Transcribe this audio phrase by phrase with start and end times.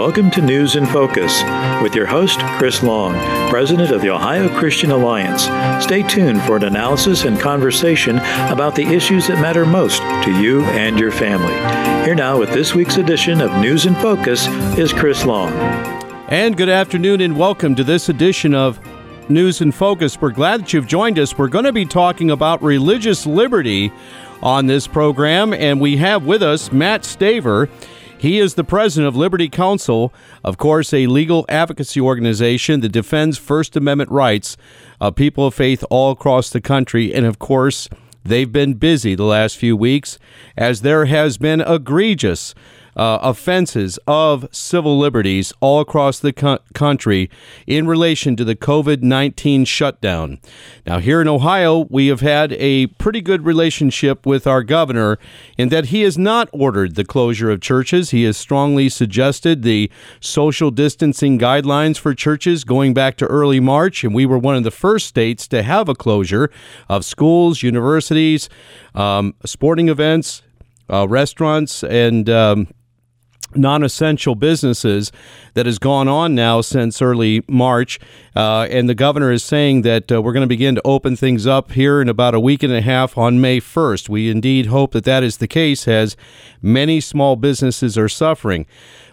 [0.00, 1.42] welcome to News in Focus
[1.82, 3.12] with your host, Chris Long,
[3.50, 5.42] President of the Ohio Christian Alliance.
[5.84, 8.16] Stay tuned for an analysis and conversation
[8.48, 11.52] about the issues that matter most to you and your family.
[12.06, 14.46] Here now with this week's edition of News in Focus
[14.78, 15.52] is Chris Long.
[16.30, 18.80] And good afternoon and welcome to this edition of
[19.28, 20.18] News in Focus.
[20.18, 21.36] We're glad that you've joined us.
[21.36, 23.92] We're going to be talking about religious liberty
[24.42, 27.68] on this program, and we have with us Mat Staver.
[28.20, 30.12] He is the president of Liberty Counsel,
[30.44, 34.58] of course, a legal advocacy organization that defends First Amendment rights
[35.00, 37.14] of people of faith all across the country.
[37.14, 37.88] And of course,
[38.22, 40.18] they've been busy the last few weeks
[40.54, 42.54] as there has been egregious
[42.96, 47.30] uh, offenses of civil liberties all across the co- country
[47.66, 50.38] in relation to the COVID 19 shutdown.
[50.86, 55.18] Now, here in Ohio, we have had a pretty good relationship with our governor
[55.56, 58.10] in that he has not ordered the closure of churches.
[58.10, 64.04] He has strongly suggested the social distancing guidelines for churches going back to early March,
[64.04, 66.50] and we were one of the first states to have a closure
[66.88, 68.48] of schools, universities,
[68.94, 70.42] um, sporting events,
[70.88, 72.68] uh, restaurants, and um,
[73.54, 75.10] non essential businesses
[75.54, 77.98] that has gone on now since early March.
[78.36, 81.46] Uh, and the governor is saying that uh, we're going to begin to open things
[81.46, 84.08] up here in about a week and a half on May 1st.
[84.08, 86.16] We indeed hope that that is the case, as
[86.62, 88.66] many small businesses are suffering.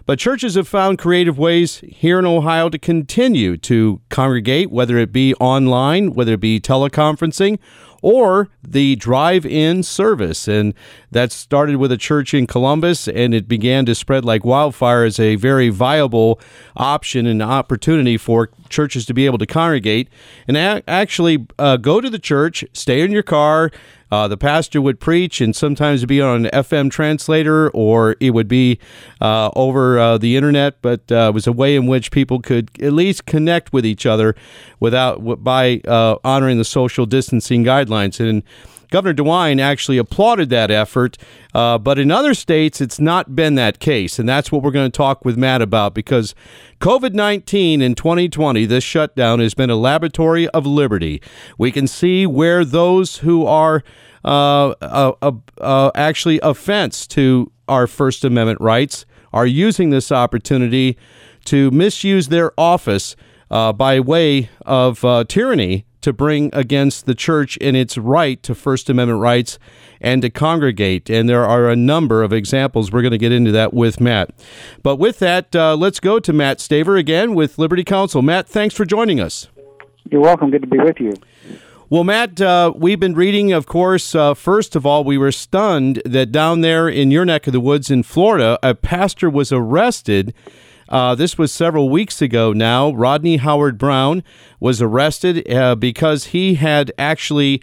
[0.06, 5.12] But churches have found creative ways here in Ohio to continue to congregate, whether it
[5.12, 7.58] be online, whether it be teleconferencing,
[8.02, 10.48] or the drive in service.
[10.48, 10.74] And
[11.10, 15.18] that started with a church in Columbus and it began to spread like wildfire as
[15.18, 16.40] a very viable
[16.76, 20.08] option and opportunity for churches to be able to congregate
[20.46, 23.70] and a- actually uh, go to the church, stay in your car,
[24.10, 28.48] uh, the pastor would preach, and sometimes be on an FM translator or it would
[28.48, 28.78] be
[29.20, 30.80] uh, over uh, the internet.
[30.82, 34.06] But uh, it was a way in which people could at least connect with each
[34.06, 34.34] other
[34.80, 38.20] without by uh, honoring the social distancing guidelines.
[38.20, 38.42] And
[38.90, 41.18] Governor DeWine actually applauded that effort,
[41.54, 44.18] uh, but in other states, it's not been that case.
[44.18, 46.34] And that's what we're going to talk with Matt about because
[46.80, 51.20] COVID 19 in 2020, this shutdown has been a laboratory of liberty.
[51.58, 53.82] We can see where those who are
[54.24, 60.96] uh, uh, actually offense to our First Amendment rights are using this opportunity
[61.44, 63.16] to misuse their office
[63.50, 68.54] uh, by way of uh, tyranny to bring against the church in its right to
[68.54, 69.58] First Amendment rights
[70.00, 71.10] and to congregate.
[71.10, 72.90] And there are a number of examples.
[72.90, 74.30] We're going to get into that with Matt.
[74.82, 78.22] But with that, uh, let's go to Mat Staver again with Liberty Counsel.
[78.22, 79.48] Matt, thanks for joining us.
[80.10, 80.50] You're welcome.
[80.50, 81.12] Good to be with you.
[81.90, 84.14] Well, Matt, uh, we've been reading, of course.
[84.14, 87.60] Uh, first of all, we were stunned that down there in your neck of the
[87.60, 90.32] woods in Florida, a pastor was arrested
[90.88, 92.90] uh, this was several weeks ago now.
[92.90, 94.22] Rodney Howard-Browne
[94.60, 97.62] was arrested uh, because he had actually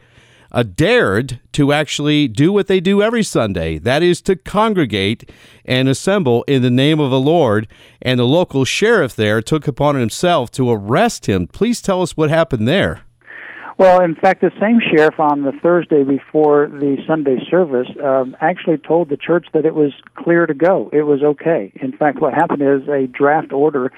[0.51, 5.29] uh, dared to actually do what they do every Sunday that is, to congregate
[5.65, 7.67] and assemble in the name of the Lord.
[8.01, 11.47] And the local sheriff there took upon himself to arrest him.
[11.47, 13.01] Please tell us what happened there.
[13.77, 18.77] Well, in fact, the same sheriff on the Thursday before the Sunday service um, actually
[18.77, 20.89] told the church that it was clear to go.
[20.93, 21.73] It was okay.
[21.75, 23.91] In fact, what happened is a draft order,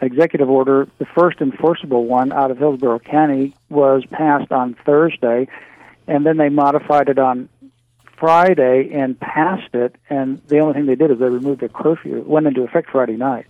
[0.00, 5.46] executive order, the first enforceable one out of Hillsborough County, was passed on Thursday,
[6.06, 7.50] and then they modified it on
[8.18, 9.94] Friday and passed it.
[10.08, 12.16] And the only thing they did is they removed the curfew.
[12.16, 13.44] It went into effect Friday night.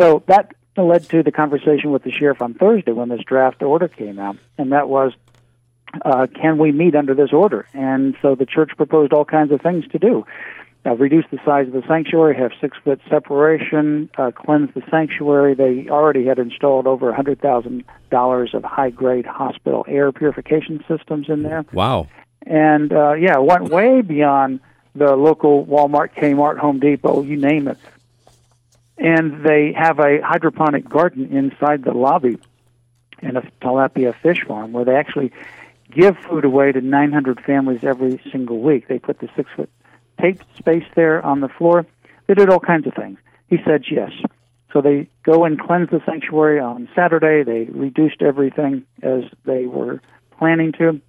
[0.00, 3.88] So that led to the conversation with the sheriff on Thursday when this draft order
[3.88, 5.12] came out, and that was,
[6.04, 7.66] uh, can we meet under this order?
[7.74, 10.24] And so the church proposed all kinds of things to do.
[10.84, 15.54] Uh, reduce the size of the sanctuary, have six foot separation, uh, cleanse the sanctuary.
[15.54, 20.82] They already had installed over a hundred thousand dollars of high grade hospital air purification
[20.88, 21.64] systems in there.
[21.72, 22.08] Wow!
[22.44, 24.58] And uh, yeah, went way beyond
[24.96, 27.78] the local Walmart, Kmart, Home Depot, you name it
[29.02, 32.38] and they have a hydroponic garden inside the lobby
[33.20, 35.32] in a tilapia fish farm where they actually
[35.90, 38.86] give food away to 900 families every single week.
[38.86, 39.68] They put the six foot
[40.20, 41.84] tape space there on the floor.
[42.28, 43.18] They did all kinds of things.
[43.48, 44.12] He said yes.
[44.72, 47.42] So they go and cleanse the sanctuary on Saturday.
[47.42, 50.00] They reduced everything as they were
[50.38, 51.00] planning to.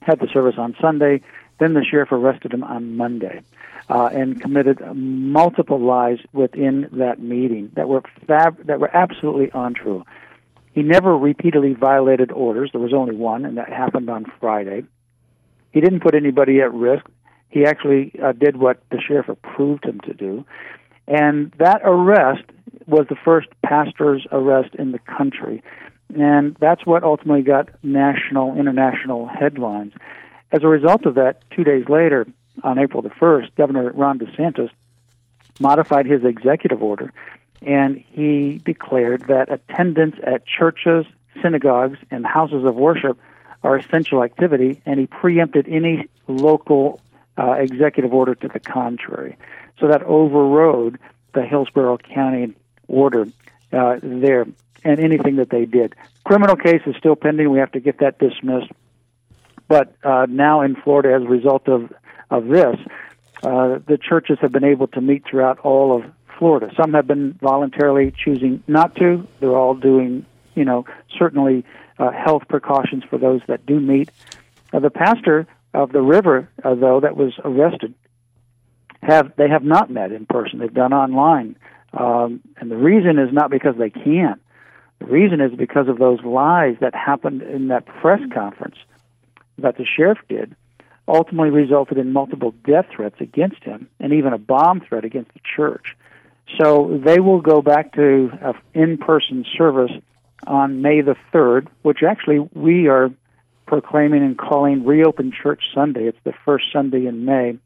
[0.00, 1.20] Had the service on Sunday.
[1.58, 3.42] Then the sheriff arrested him on Monday
[3.88, 10.04] uh, and committed multiple lies within that meeting that were fab- that were absolutely untrue.
[10.72, 12.70] He never repeatedly violated orders.
[12.72, 14.84] There was only one, and that happened on Friday.
[15.72, 17.04] He didn't put anybody at risk.
[17.48, 20.44] He actually uh, did what the sheriff approved him to do.
[21.08, 22.44] And that arrest
[22.86, 25.62] was the first pastor's arrest in the country.
[26.14, 29.94] And that's what ultimately got national, international headlines.
[30.50, 32.26] As a result of that, two days later,
[32.62, 34.70] on April the 1st, Governor Ron DeSantis
[35.60, 37.12] modified his executive order
[37.62, 41.06] and he declared that attendance at churches,
[41.42, 43.18] synagogues, and houses of worship
[43.62, 47.00] are essential activity, and he preempted any local
[47.36, 49.36] uh, executive order to the contrary.
[49.80, 50.98] So that overrode
[51.34, 52.54] the Hillsborough County
[52.86, 53.26] order
[53.72, 54.46] uh, there
[54.84, 55.94] and anything that they did.
[56.24, 57.50] Criminal case is still pending.
[57.50, 58.70] We have to get that dismissed.
[59.68, 61.92] But uh, now in Florida, as a result of
[62.30, 62.76] of this,
[63.42, 66.70] uh, the churches have been able to meet throughout all of Florida.
[66.76, 69.26] Some have been voluntarily choosing not to.
[69.40, 70.84] They're all doing, you know,
[71.18, 71.64] certainly
[71.98, 74.10] uh, health precautions for those that do meet.
[74.72, 77.94] Uh, the pastor of the river, uh, though, that was arrested,
[79.02, 80.58] have they have not met in person.
[80.58, 81.56] They've done online,
[81.92, 84.40] um, and the reason is not because they can't.
[84.98, 88.76] The reason is because of those lies that happened in that press conference
[89.58, 90.54] that the sheriff did
[91.08, 95.40] ultimately resulted in multiple death threats against him and even a bomb threat against the
[95.56, 95.96] church.
[96.60, 99.90] So they will go back to uh, in person service
[100.46, 103.10] on May the 3rd, which actually we are
[103.66, 106.06] proclaiming and calling Reopen Church Sunday.
[106.06, 107.58] It's the first Sunday in May,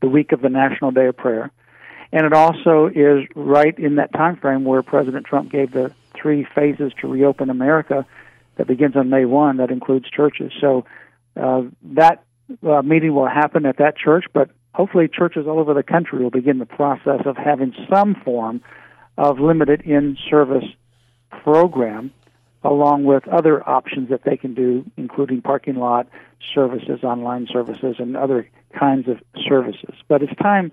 [0.00, 1.50] the week of the National Day of Prayer.
[2.12, 6.46] And it also is right in that time frame where President Trump gave the three
[6.54, 8.06] phases to reopen America
[8.56, 10.52] that begins on May 1, that includes churches.
[10.60, 10.86] So
[11.40, 11.62] uh,
[11.94, 12.24] that
[12.66, 16.30] uh, meeting will happen at that church, but hopefully churches all over the country will
[16.30, 18.60] begin the process of having some form
[19.18, 20.64] of limited in service
[21.30, 22.12] program
[22.62, 26.08] along with other options that they can do, including parking lot
[26.54, 28.48] services, online services, and other
[28.78, 29.18] kinds of
[29.48, 29.94] services.
[30.08, 30.72] But it's time,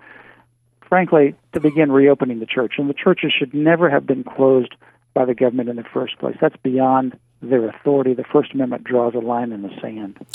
[0.87, 2.73] frankly, to begin reopening the church.
[2.77, 4.75] And the churches should never have been closed
[5.13, 6.35] by the government in the first place.
[6.41, 7.17] That's beyond
[7.49, 8.13] their authority.
[8.13, 10.25] The First Amendment draws a line in the sand.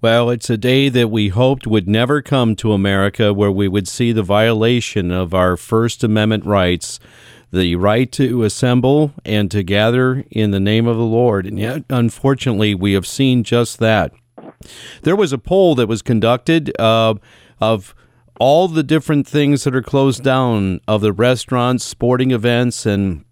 [0.00, 3.88] Well, it's a day that we hoped would never come to America where we would
[3.88, 7.00] see the violation of our First Amendment rights,
[7.50, 11.46] the right to assemble and to gather in the name of the Lord.
[11.46, 14.12] And yet, unfortunately, we have seen just that.
[15.02, 17.14] There was a poll that was conducted uh,
[17.60, 17.94] of
[18.38, 23.24] all the different things that are closed down, of the restaurants, sporting events, and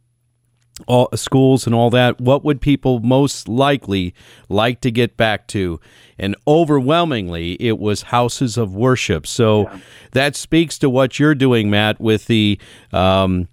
[0.87, 4.15] all, schools and all that, what would people most likely
[4.49, 5.81] like to get back to?
[6.19, 9.27] And overwhelmingly, it was houses of worship.
[9.27, 9.79] So yeah.
[10.13, 12.59] that speaks to what you're doing, Matt, with the
[12.93, 13.49] um,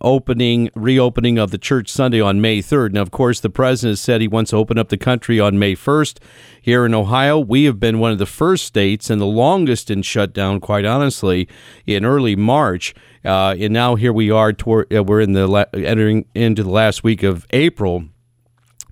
[0.00, 2.92] opening, reopening of the church Sunday on May 3rd.
[2.92, 5.74] Now, of course, the president said he wants to open up the country on May
[5.74, 6.18] 1st.
[6.60, 10.02] Here in Ohio, we have been one of the first states and the longest in
[10.02, 11.48] shutdown, quite honestly,
[11.86, 12.94] in early March.
[13.24, 16.70] Uh, and now here we are, toward, uh, we're in the la- entering into the
[16.70, 18.04] last week of April.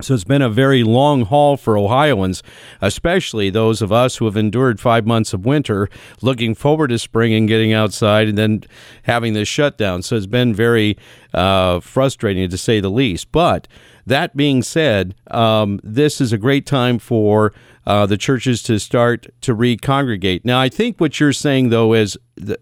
[0.01, 2.43] So it's been a very long haul for Ohioans,
[2.81, 5.89] especially those of us who have endured five months of winter,
[6.21, 8.63] looking forward to spring and getting outside, and then
[9.03, 10.01] having this shutdown.
[10.01, 10.97] So it's been very
[11.33, 13.31] uh, frustrating to say the least.
[13.31, 13.69] But
[14.05, 17.53] that being said, um, this is a great time for
[17.85, 20.43] uh, the churches to start to recongregate.
[20.45, 22.17] Now, I think what you're saying, though, is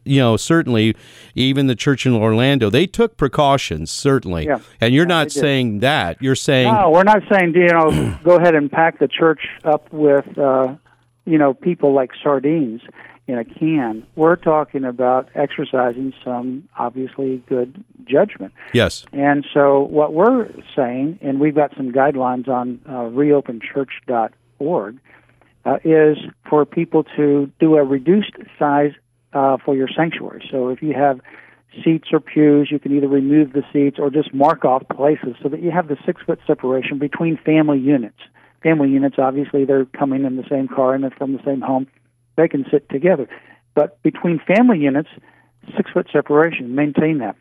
[0.05, 0.95] you know certainly
[1.33, 4.59] even the church in Orlando they took precautions certainly, yeah.
[4.79, 6.21] and you're not saying that.
[6.21, 6.89] You're saying no.
[6.89, 10.75] We're not saying you know go ahead and pack the church up with uh,
[11.25, 12.81] you know people like sardines
[13.27, 14.05] in a can.
[14.15, 18.53] We're talking about exercising some obviously good judgment.
[18.73, 19.05] Yes.
[19.13, 24.99] And so what we're saying, and we've got some guidelines on uh, reopenchurch.org
[25.65, 26.17] uh, is
[26.49, 28.91] for people to do a reduced size
[29.33, 30.47] uh, for your sanctuary.
[30.51, 31.21] So if you have
[31.83, 35.49] seats or pews, you can either remove the seats or just mark off places so
[35.49, 38.19] that you have the six foot separation between family units.
[38.61, 41.87] Family units, obviously, they're coming in the same car and they're from the same home.
[42.35, 43.27] They can sit together.
[43.73, 45.09] But between family units,
[45.75, 47.35] six foot separation, maintain that.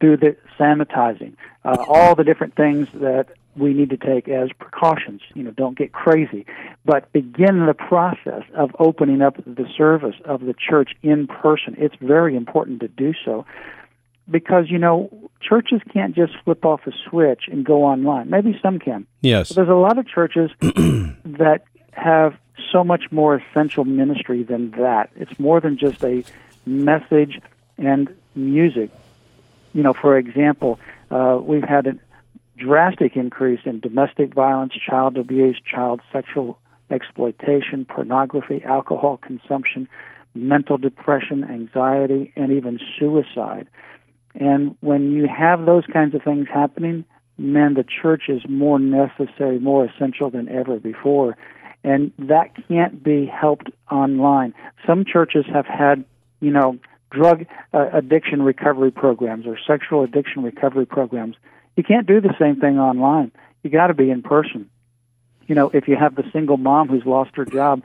[0.00, 3.26] through the sanitizing, uh, all the different things that
[3.60, 5.20] we need to take as precautions.
[5.34, 6.46] You know, don't get crazy,
[6.84, 11.76] but begin the process of opening up the service of the church in person.
[11.78, 13.44] It's very important to do so
[14.30, 18.30] because you know churches can't just flip off a switch and go online.
[18.30, 19.06] Maybe some can.
[19.20, 19.48] Yes.
[19.48, 21.62] But there's a lot of churches that
[21.92, 22.34] have
[22.72, 25.10] so much more essential ministry than that.
[25.16, 26.24] It's more than just a
[26.66, 27.40] message
[27.78, 28.90] and music.
[29.72, 30.78] You know, for example,
[31.10, 32.00] uh, we've had an
[32.60, 36.58] drastic increase in domestic violence, child abuse, child sexual
[36.90, 39.88] exploitation, pornography, alcohol consumption,
[40.34, 43.66] mental depression, anxiety, and even suicide.
[44.34, 47.04] And when you have those kinds of things happening,
[47.38, 51.36] man, the church is more necessary, more essential than ever before.
[51.82, 54.54] And that can't be helped online.
[54.86, 56.04] Some churches have had,
[56.40, 56.78] you know,
[57.10, 61.36] drug uh, addiction recovery programs or sexual addiction recovery programs.
[61.80, 63.32] You can't do the same thing online.
[63.62, 64.68] You got to be in person.
[65.46, 67.82] You know, if you have the single mom who's lost her job,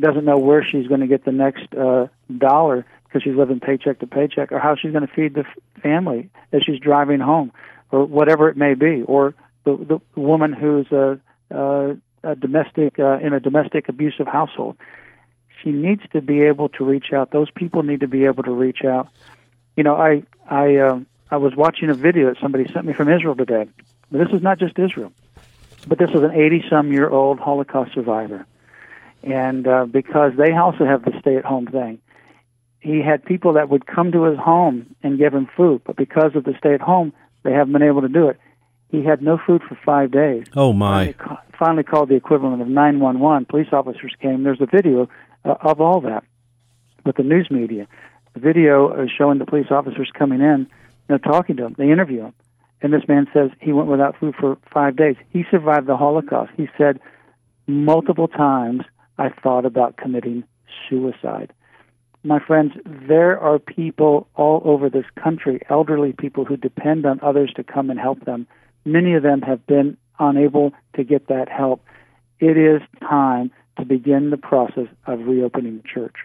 [0.00, 2.06] doesn't know where she's going to get the next uh,
[2.38, 5.44] dollar because she's living paycheck to paycheck, or how she's going to feed the
[5.82, 7.52] family as she's driving home,
[7.92, 13.18] or whatever it may be, or the the woman who's a, a, a domestic uh,
[13.18, 14.78] in a domestic abusive household.
[15.62, 17.32] She needs to be able to reach out.
[17.32, 19.08] Those people need to be able to reach out.
[19.76, 23.12] You know, I I uh, I was watching a video that somebody sent me from
[23.12, 23.68] Israel today.
[24.10, 25.12] This is not just Israel,
[25.88, 28.46] but this was an 80 some year old Holocaust survivor
[29.26, 31.98] and uh, because they also have the stay-at-home thing,
[32.80, 36.36] he had people that would come to his home and give him food, but because
[36.36, 38.38] of the stay-at-home, they haven't been able to do it.
[38.88, 40.46] He had no food for five days.
[40.54, 41.12] Oh my!
[41.12, 43.46] Finally, finally called the equivalent of 911.
[43.46, 44.44] Police officers came.
[44.44, 45.08] There's a video
[45.44, 46.22] uh, of all that
[47.04, 47.88] with the news media.
[48.34, 50.68] The video is showing the police officers coming in,
[51.08, 51.74] you know, talking to him.
[51.78, 52.34] They interview him,
[52.82, 55.16] and this man says he went without food for five days.
[55.30, 56.52] He survived the Holocaust.
[56.56, 57.00] He said
[57.66, 58.82] multiple times
[59.18, 60.44] I thought about committing
[60.88, 61.52] suicide.
[62.22, 67.52] My friends, there are people all over this country, elderly people who depend on others
[67.54, 68.48] to come and help them.
[68.84, 71.84] Many of them have been unable to get that help.
[72.40, 76.16] It is time to begin the process of reopening the church.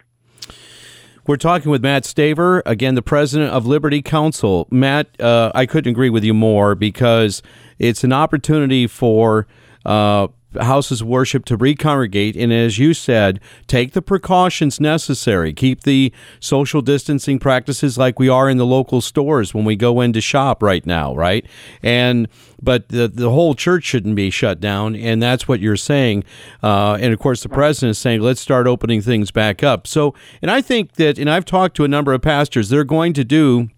[1.24, 4.66] We're talking with Mat Staver, again, the president of Liberty Counsel.
[4.72, 7.42] Matt, uh, I couldn't agree with you more because
[7.78, 9.46] it's an opportunity for
[9.86, 10.26] uh,
[10.60, 15.52] houses of worship to recongregate and as you said take the precautions necessary.
[15.52, 20.00] Keep the social distancing practices like we are in the local stores when we go
[20.00, 21.46] in to shop right now right?
[21.82, 22.28] And
[22.60, 26.24] but the, the whole church shouldn't be shut down and that's what you're saying.
[26.62, 29.86] Uh, and of course the president is saying let's start opening things back up.
[29.86, 33.12] So and i think that and i've talked to a number of pastors they're going
[33.14, 33.68] to do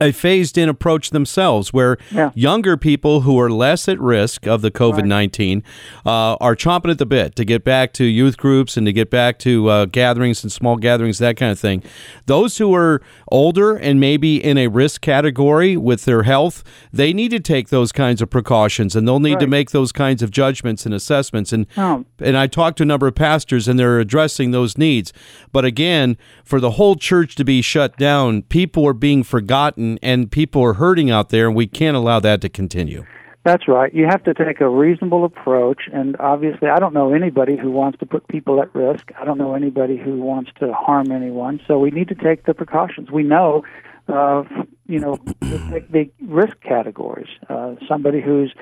[0.00, 2.30] a phased in approach themselves where yeah.
[2.34, 5.62] younger people who are less at risk of the COVID 19
[6.06, 9.10] uh, are chomping at the bit to get back to youth groups and to get
[9.10, 11.82] back to uh, gatherings and small gatherings, that kind of thing.
[12.26, 17.30] Those who are older and maybe in a risk category with their health, they need
[17.30, 19.40] to take those kinds of precautions and they'll need right.
[19.40, 21.52] to make those kinds of judgments and assessments.
[21.52, 22.04] And, oh.
[22.20, 25.12] and I talked to a number of pastors and they're addressing those needs.
[25.50, 30.30] But again, for the whole church to be shut down, people are being forgotten and,
[30.30, 33.04] people are hurting out there, and we can't allow that to continue.
[33.44, 33.94] That's right.
[33.94, 37.98] You have to take a reasonable approach, and obviously, I don't know anybody who wants
[38.00, 39.10] to put people at risk.
[39.18, 41.60] I don't know anybody who wants to harm anyone.
[41.66, 43.10] So we need to take the precautions.
[43.10, 43.64] We know,
[44.08, 44.42] uh,
[44.86, 47.28] you know, the, the risk categories.
[47.48, 48.52] Uh, somebody who's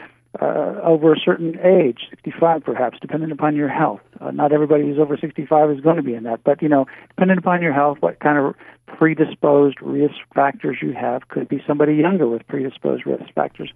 [0.40, 4.00] uh, over a certain age, 65 perhaps, depending upon your health.
[4.20, 6.86] Uh, not everybody who's over 65 is going to be in that, but you know,
[7.08, 8.54] depending upon your health, what kind of
[8.86, 13.72] predisposed risk factors you have could be somebody younger with predisposed risk factors.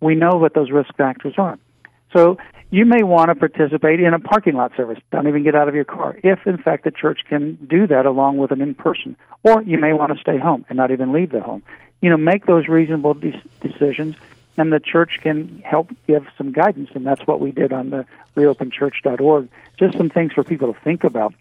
[0.00, 1.58] We know what those risk factors are.
[2.12, 2.38] So
[2.70, 4.98] you may want to participate in a parking lot service.
[5.12, 6.18] Don't even get out of your car.
[6.22, 9.16] If, in fact, the church can do that along with an in person.
[9.42, 11.62] Or you may want to stay home and not even leave the home.
[12.00, 14.16] You know, make those reasonable de- decisions
[14.56, 18.06] and the church can help give some guidance, and that's what we did on the
[18.36, 19.48] reopenchurch.org.
[19.78, 21.34] Just some things for people to think about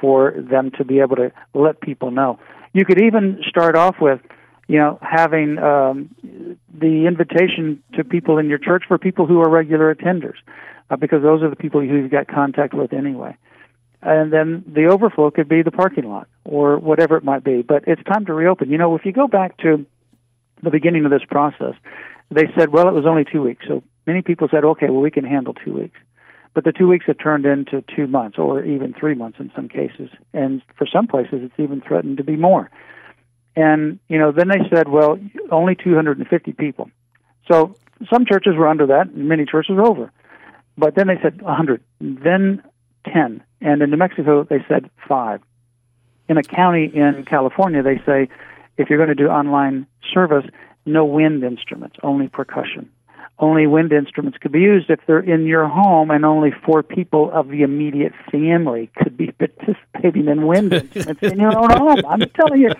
[0.00, 2.38] for them to be able to let people know.
[2.72, 4.20] You could even start off with,
[4.68, 6.14] you know, having um,
[6.72, 10.36] the invitation to people in your church for people who are regular attenders,
[10.90, 13.36] uh, because those are the people who you've got contact with anyway.
[14.02, 17.62] And then the overflow could be the parking lot or whatever it might be.
[17.62, 18.70] But it's time to reopen.
[18.70, 19.86] You know, if you go back to
[20.62, 21.74] the beginning of this process,
[22.30, 23.64] they said, well, it was only two weeks.
[23.68, 25.98] So many people said, okay, well, we can handle two weeks.
[26.54, 29.68] But the two weeks have turned into two months or even three months in some
[29.68, 30.08] cases.
[30.32, 32.70] And for some places, it's even threatened to be more.
[33.54, 35.18] And, you know, then they said, well,
[35.50, 36.90] only 250 people.
[37.50, 37.76] So
[38.10, 40.12] some churches were under that, and many churches were over.
[40.78, 42.62] But then they said 100, then
[43.12, 43.42] 10.
[43.60, 45.40] And in New Mexico, they said five.
[46.28, 48.28] In a county in California, they say
[48.76, 50.44] if you're going to do online service,
[50.86, 52.90] no wind instruments, only percussion.
[53.38, 57.30] Only wind instruments could be used if they're in your home, and only four people
[57.30, 62.02] of the immediate family could be participating in wind instruments in your own home.
[62.08, 62.70] I'm telling you,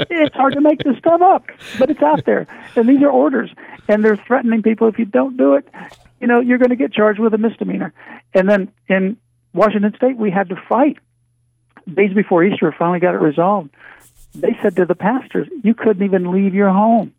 [0.00, 1.44] it's hard to make this stuff up,
[1.78, 2.46] but it's out there.
[2.76, 3.50] And these are orders,
[3.88, 5.68] and they're threatening people if you don't do it,
[6.18, 7.92] you know, you're going to get charged with a misdemeanor.
[8.32, 9.18] And then in
[9.52, 10.96] Washington State, we had to fight.
[11.92, 13.70] Days before Easter, finally got it resolved
[14.40, 17.12] they said to the pastors, you couldn't even leave your home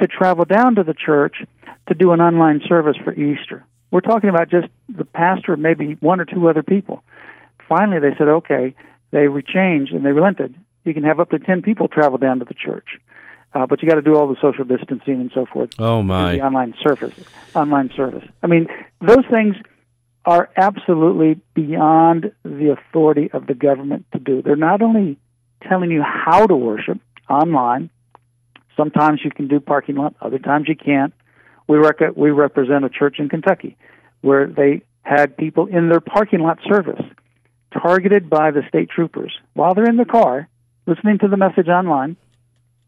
[0.00, 1.36] to travel down to the church
[1.88, 3.64] to do an online service for Easter.
[3.90, 7.02] We're talking about just the pastor, maybe one or two other people.
[7.68, 8.74] Finally, they said, okay,
[9.10, 10.54] they changed and they relented.
[10.84, 12.98] You can have up to 10 people travel down to the church.
[13.54, 15.70] Uh, but you got to do all the social distancing and so forth.
[15.78, 16.36] Oh my!
[16.36, 17.14] The online service,
[17.54, 18.28] online service.
[18.42, 18.68] I mean,
[19.00, 19.56] those things
[20.26, 24.42] are absolutely beyond the authority of the government to do.
[24.42, 25.18] They're not only
[25.66, 27.00] telling you how to worship
[27.30, 27.88] online.
[28.78, 31.12] Sometimes you can do parking lot, other times you can't.
[31.66, 33.76] We rec- we represent a church in Kentucky
[34.20, 37.02] where they had people in their parking lot service
[37.72, 40.48] targeted by the state troopers while they're in the car
[40.86, 42.16] listening to the message online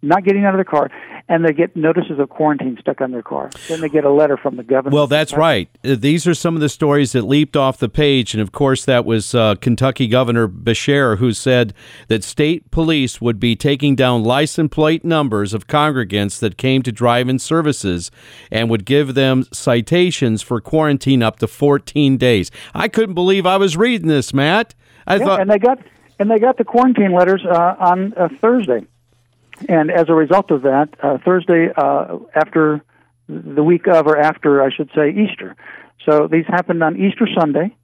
[0.03, 0.91] not getting out of the car,
[1.29, 3.51] and they get notices of quarantine stuck on their car.
[3.69, 4.95] Then they get a letter from the governor.
[4.95, 5.69] Well, that's right.
[5.85, 8.85] Uh, these are some of the stories that leaped off the page, and of course,
[8.85, 11.75] that was uh, Kentucky Governor Beshear who said
[12.09, 16.93] that state police would be taking down license plate numbers of congregants that came to
[16.93, 18.11] drive-in services
[18.51, 22.51] and would give them citations for quarantine up to 14 days.
[22.75, 24.75] I couldn't believe I was reading this, Matt.
[25.07, 25.79] I yeah, thought, and they got
[26.19, 28.87] and they got the quarantine letters uh, on uh, Thursday.
[29.69, 32.83] And as a result of that, uh, Thursday uh, after
[33.29, 35.57] the week of, or after, I should say, Easter.
[36.05, 37.77] So these happened on Easter Sunday,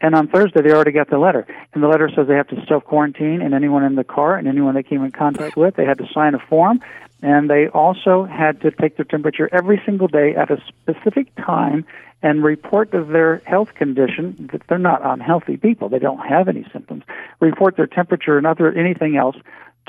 [0.00, 1.46] and on Thursday they already got the letter.
[1.72, 4.46] And the letter says they have to self quarantine, and anyone in the car and
[4.46, 6.80] anyone they came in contact with, they had to sign a form,
[7.22, 11.86] and they also had to take their temperature every single day at a specific time
[12.22, 15.88] and report their health condition that they're not unhealthy people.
[15.88, 17.02] They don't have any symptoms.
[17.40, 19.36] Report their temperature and other anything else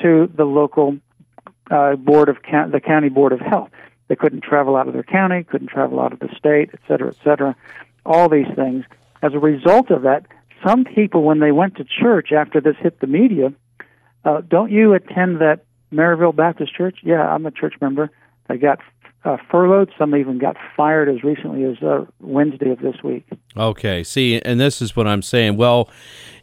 [0.02, 0.98] to the local
[1.72, 3.70] uh, board of ca- the county board of health.
[4.08, 7.10] They couldn't travel out of their county, couldn't travel out of the state, et cetera,
[7.10, 7.56] et cetera.
[8.06, 8.86] All these things.
[9.22, 10.28] As a result of that,
[10.66, 13.52] some people, when they went to church after this hit the media,
[14.24, 17.00] uh, don't you attend that Maryville Baptist Church?
[17.04, 18.12] Yeah, I'm a church member.
[18.50, 18.80] I got
[19.24, 19.92] uh, furloughed.
[19.98, 23.26] Some even got fired as recently as uh, Wednesday of this week.
[23.58, 25.58] Okay, see, and this is what I'm saying.
[25.58, 25.90] Well,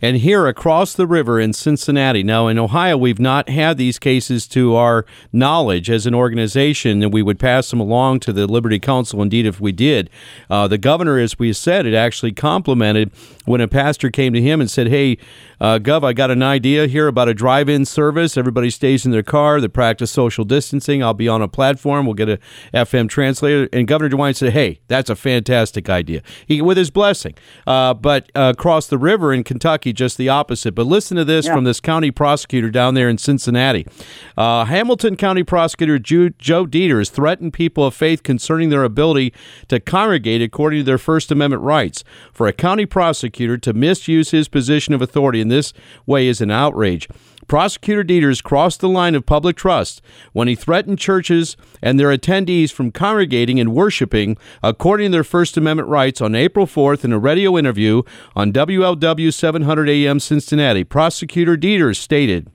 [0.03, 4.49] and here across the river in Cincinnati, now in Ohio, we've not had these cases
[4.49, 8.81] to our knowledge as an organization, and we would pass them along to the Liberty
[8.81, 9.23] Counsel.
[9.23, 10.11] Indeed, if we did,
[10.51, 13.13] uh, the governor, as we said, it actually complimented
[13.45, 15.19] when a pastor came to him and said, "Hey,
[15.61, 18.37] uh, Gov, I got an idea here about a drive-in service.
[18.37, 19.61] Everybody stays in their car.
[19.61, 21.03] They practice social distancing.
[21.03, 22.07] I'll be on a platform.
[22.07, 22.39] We'll get a
[22.75, 27.35] FM translator." And Governor DeWine said, "Hey, that's a fantastic idea." He with his blessing.
[27.67, 30.75] Uh, but across the river in Kentucky, just the opposite.
[30.75, 31.55] But listen to this yeah.
[31.55, 33.87] from this county prosecutor down there in Cincinnati.
[34.37, 39.33] Uh, Hamilton County Prosecutor Joe, Joe Deters threatened people of faith concerning their ability
[39.69, 42.05] to congregate according to their First Amendment rights.
[42.33, 45.73] For a county prosecutor to misuse his position of authority in this
[46.07, 47.09] way is an outrage.
[47.49, 50.01] Prosecutor Deters crossed the line of public trust
[50.33, 55.57] when he threatened churches and their attendees from congregating and worshiping according to their First
[55.57, 58.03] Amendment rights on April 4th in a radio interview
[58.37, 60.85] on WLW 700 AM Cincinnati.
[60.85, 62.51] Prosecutor Deters stated,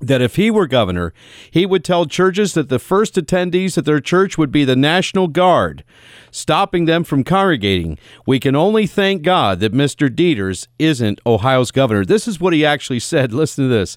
[0.00, 1.12] that if he were governor,
[1.50, 5.28] he would tell churches that the first attendees at their church would be the National
[5.28, 5.84] Guard,
[6.30, 7.98] stopping them from congregating.
[8.26, 10.14] We can only thank God that Mr.
[10.14, 12.04] Deters isn't Ohio's governor.
[12.04, 13.32] This is what he actually said.
[13.40, 13.96] Listen to this.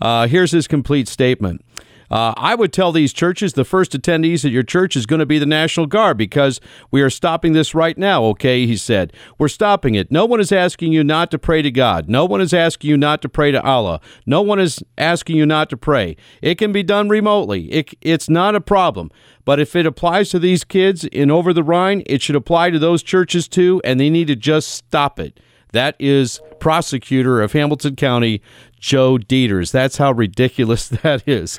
[0.00, 1.64] Uh, here's his complete statement.
[2.12, 5.26] Uh, I would tell these churches the first attendees at your church is going to
[5.26, 8.66] be the National Guard because we are stopping this right now, okay?
[8.66, 9.14] He said.
[9.38, 10.12] We're stopping it.
[10.12, 12.10] No one is asking you not to pray to God.
[12.10, 13.98] No one is asking you not to pray to Allah.
[14.26, 16.18] No one is asking you not to pray.
[16.42, 19.10] It can be done remotely, it, it's not a problem.
[19.46, 22.78] But if it applies to these kids in Over the Rhine, it should apply to
[22.78, 25.40] those churches too, and they need to just stop it.
[25.72, 28.42] That is prosecutor of Hamilton County,
[28.78, 29.72] Joe Deters.
[29.72, 31.58] That's how ridiculous that is.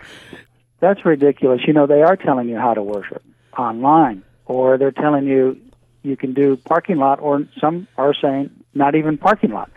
[0.84, 1.62] That's ridiculous.
[1.65, 3.24] You know, they are telling you how to worship
[3.58, 5.58] online, or they're telling you
[6.02, 9.72] you can do parking lot, or some are saying not even parking lot,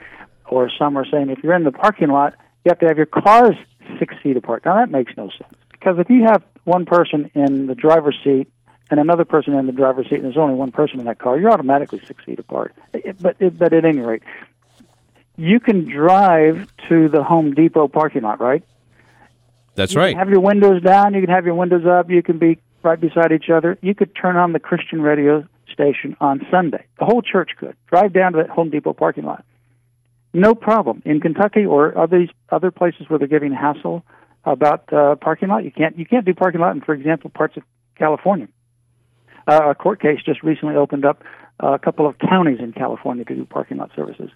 [0.48, 3.06] or some are saying if you're in the parking lot, you have to have your
[3.06, 3.54] cars
[4.00, 4.64] six feet apart.
[4.64, 8.50] Now that makes no sense because if you have one person in the driver's seat
[8.90, 11.38] and another person in the driver's seat, and there's only one person in that car,
[11.38, 12.74] you're automatically six feet apart.
[13.20, 14.24] But but at any rate,
[15.36, 18.64] you can drive to the Home Depot parking lot, right?
[19.76, 20.16] That's you right.
[20.16, 21.14] have your windows down.
[21.14, 22.10] You can have your windows up.
[22.10, 23.78] You can be right beside each other.
[23.82, 26.84] You could turn on the Christian radio station on Sunday.
[26.98, 29.44] The whole church could drive down to the Home Depot parking lot.
[30.32, 31.02] No problem.
[31.04, 34.04] In Kentucky or other other places where they're giving hassle
[34.44, 37.56] about uh, parking lot, you can't you can't do parking lot in, for example, parts
[37.56, 37.62] of
[37.96, 38.48] California.
[39.46, 41.22] Uh, a court case just recently opened up
[41.62, 44.30] uh, a couple of counties in California to do parking lot services.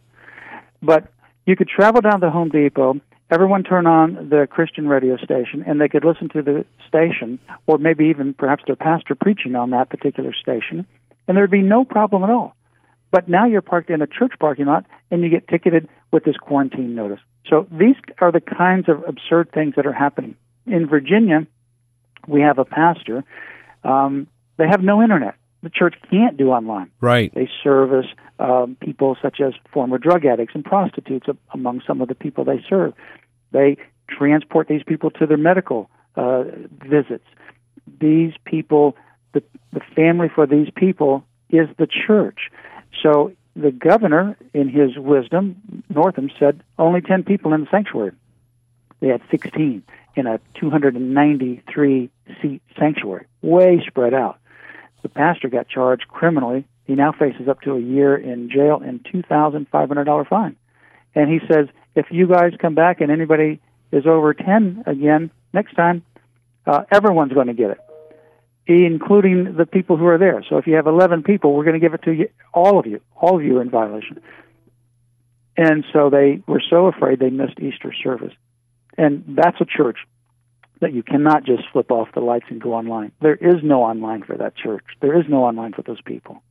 [0.83, 1.13] But
[1.47, 3.01] you could travel down to Home Depot
[3.31, 7.79] everyone turn on the Christian radio station and they could listen to the station or
[7.79, 10.87] maybe even perhaps their pastor preaching on that particular station
[11.29, 12.57] and there'd be no problem at all.
[13.11, 16.37] But now you're parked in a church parking lot and you get ticketed with this
[16.37, 17.21] quarantine notice.
[17.49, 20.37] So these are the kinds of absurd things that are happening.
[20.67, 21.47] In Virginia,
[22.27, 23.25] we have a pastor.
[23.83, 25.35] Um, they have no internet.
[25.63, 26.91] The church can't do online.
[27.01, 27.33] Right.
[27.35, 28.07] They service
[28.39, 32.65] um, people such as former drug addicts and prostitutes among some of the people they
[32.69, 32.95] serve.
[33.53, 33.77] They
[34.09, 36.45] transport these people to their medical uh,
[36.87, 37.25] visits.
[38.01, 38.97] These people,
[39.33, 39.43] the,
[39.73, 42.51] the family for these people is the church.
[43.03, 48.13] So the governor, in his wisdom, Northam said only 10 people in the sanctuary.
[49.01, 49.83] They had 16
[50.17, 54.39] in a 293 seat sanctuary, way spread out.
[55.03, 56.67] The pastor got charged criminally.
[56.85, 60.57] He now faces up to a year in jail and $2,500 fine.
[61.15, 63.61] And he says, if you guys come back and anybody
[63.93, 66.03] is over 10 again next time,
[66.67, 67.79] uh, everyone's going to get it
[68.67, 70.45] including the people who are there.
[70.49, 72.87] So if you have 11 people, we're going to give it to you, all of
[72.87, 73.01] you.
[73.17, 74.21] All of you in violation.
[75.57, 78.33] And so they were so afraid they missed Easter service.
[78.97, 79.99] And that's a church
[80.81, 83.13] that you cannot just flip off the lights and go online.
[83.21, 84.85] There is no online for that church.
[85.01, 86.43] There is no online for those people.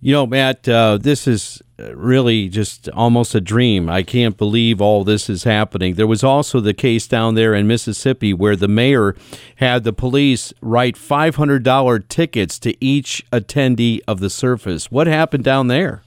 [0.00, 3.88] You know, Matt, uh, this is really just almost a dream.
[3.88, 5.94] I can't believe all this is happening.
[5.94, 9.16] There was also the case down there in Mississippi where the mayor
[9.56, 14.90] had the police write $500 tickets to each attendee of the service.
[14.90, 16.02] What happened down there?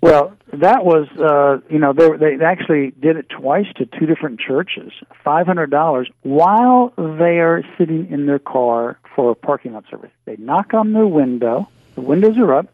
[0.00, 4.38] Well, that was, uh, you know, they, they actually did it twice to two different
[4.38, 4.92] churches.
[5.24, 10.10] $500 while they are sitting in their car for a parking lot service.
[10.26, 12.66] They knock on their window the windows are up.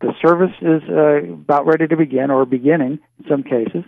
[0.00, 3.84] The service is uh, about ready to begin or beginning in some cases.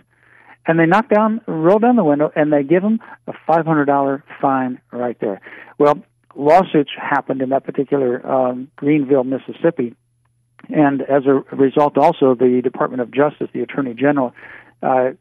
[0.67, 4.81] And they knock down, roll down the window, and they give them a $500 fine
[4.91, 5.41] right there.
[5.77, 6.03] Well,
[6.35, 9.95] lawsuits happened in that particular um, Greenville, Mississippi.
[10.69, 14.33] And as a result, also, the Department of Justice, the Attorney General,
[14.81, 15.11] uh,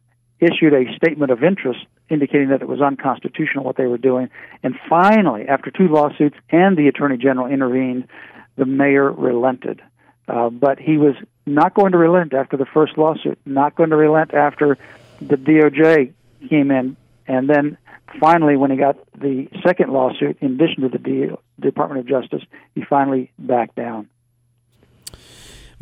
[0.41, 1.81] issued a statement of interest
[2.11, 4.29] indicating that it was unconstitutional what they were doing.
[4.63, 8.09] And finally, after two lawsuits and the Attorney General intervened,
[8.57, 9.81] the mayor relented.
[10.29, 11.15] Uh, but he was
[11.47, 14.79] not going to relent after the first lawsuit, not going to relent after
[15.21, 16.13] the DOJ
[16.49, 17.79] came in, and then
[18.21, 21.31] finally, when he got the second lawsuit, in addition to the D-
[21.61, 22.43] Department of Justice,
[22.75, 24.09] he finally backed down.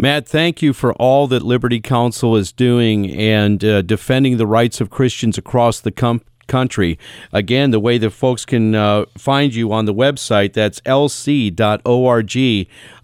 [0.03, 4.81] Matt, thank you for all that Liberty Counsel is doing and uh, defending the rights
[4.81, 6.99] of Christians across the com- country.
[7.33, 12.35] Again, the way that folks can uh, find you on the website, that's lc.org.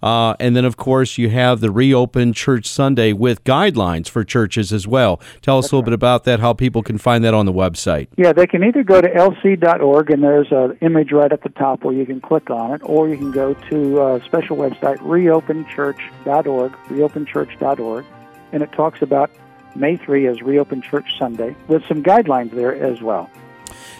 [0.03, 4.71] Uh, and then, of course, you have the Reopen Church Sunday with guidelines for churches
[4.71, 5.19] as well.
[5.41, 5.85] Tell us that's a little right.
[5.85, 8.07] bit about that, how people can find that on the website.
[8.17, 11.83] Yeah, they can either go to lc.org, and there's an image right at the top
[11.83, 16.71] where you can click on it, or you can go to a special website, reopenchurch.org,
[16.71, 18.05] reopenchurch.org,
[18.51, 19.31] and it talks about
[19.75, 23.29] May 3 as Reopen Church Sunday with some guidelines there as well.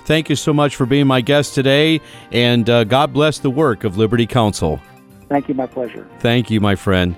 [0.05, 2.01] Thank you so much for being my guest today,
[2.31, 4.81] and uh, God bless the work of Liberty Counsel.
[5.27, 6.07] Thank you, my pleasure.
[6.19, 7.15] Thank you, my friend.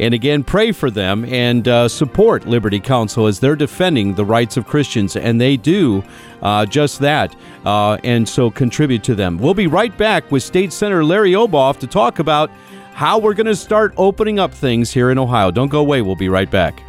[0.00, 4.56] And again, pray for them and uh, support Liberty Counsel as they're defending the rights
[4.56, 6.02] of Christians, and they do
[6.42, 7.36] uh, just that.
[7.64, 9.38] Uh, and so contribute to them.
[9.38, 12.50] We'll be right back with State Senator Larry Obhof to talk about
[12.94, 15.50] how we're going to start opening up things here in Ohio.
[15.50, 16.02] Don't go away.
[16.02, 16.82] We'll be right back.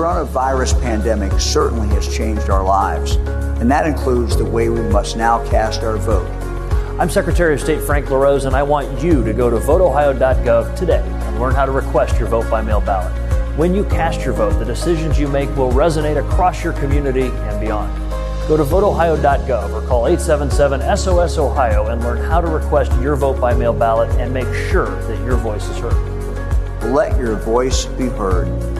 [0.00, 3.16] Coronavirus pandemic certainly has changed our lives,
[3.60, 6.26] and that includes the way we must now cast our vote.
[6.98, 11.02] I'm Secretary of State Frank LaRose, and I want you to go to voteohio.gov today
[11.04, 13.12] and learn how to request your vote by mail ballot.
[13.58, 17.60] When you cast your vote, the decisions you make will resonate across your community and
[17.60, 17.94] beyond.
[18.48, 23.38] Go to voteohio.gov or call 877 SOS Ohio and learn how to request your vote
[23.38, 26.90] by mail ballot and make sure that your voice is heard.
[26.90, 28.79] Let your voice be heard.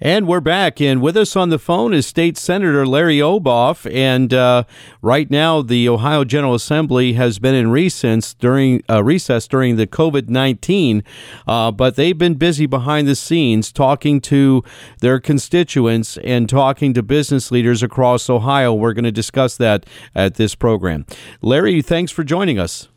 [0.00, 3.92] And we're back, and with us on the phone is State Senator Larry Obhof.
[3.92, 4.62] And uh,
[5.02, 9.88] right now, the Ohio General Assembly has been in recess during uh, recess during the
[9.88, 11.02] COVID nineteen,
[11.48, 14.62] uh, but they've been busy behind the scenes talking to
[15.00, 18.72] their constituents and talking to business leaders across Ohio.
[18.72, 19.84] We're going to discuss that
[20.14, 21.06] at this program.
[21.42, 22.88] Larry, thanks for joining us.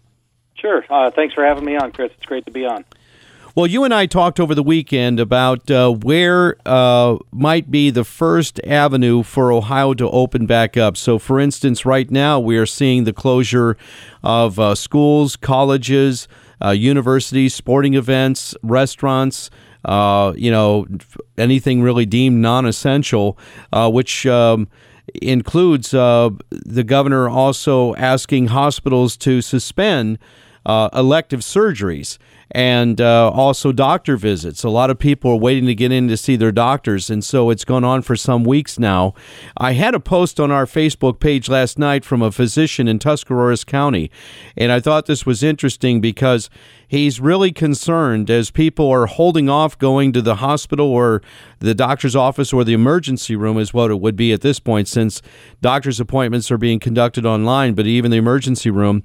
[0.54, 0.86] Sure.
[0.88, 2.12] Uh, thanks for having me on, Chris.
[2.16, 2.86] It's great to be on.
[3.54, 8.06] Well, you and I talked over the weekend about uh, where uh, might be the
[8.06, 10.96] first avenue for Ohio to open back up.
[10.96, 13.76] So, for instance, right now we are seeing the closure
[14.24, 16.30] of uh, schools, colleges,
[16.64, 19.50] uh, universities, sporting events, restaurants.
[19.84, 20.88] Uh, you know,
[21.38, 23.38] anything really deemed non-essential,
[23.74, 24.70] uh, which um,
[25.22, 30.20] includes the governor also asking hospitals to suspend
[30.66, 32.18] elective surgeries
[32.52, 34.64] and uh, also doctor visits.
[34.64, 37.50] A lot of people are waiting to get in to see their doctors, and so
[37.50, 39.14] it's gone on for some weeks now.
[39.58, 43.64] I had a post on our Facebook page last night from a physician in Tuscarawas
[43.64, 44.12] County,
[44.58, 46.50] and I thought this was interesting because
[46.92, 51.22] he's really concerned as people are holding off going to the hospital or
[51.60, 54.90] the doctor's office or the emergency room, is what it would be at this point,
[54.90, 55.22] since
[55.62, 59.04] doctor's appointments are being conducted online, but even the emergency room.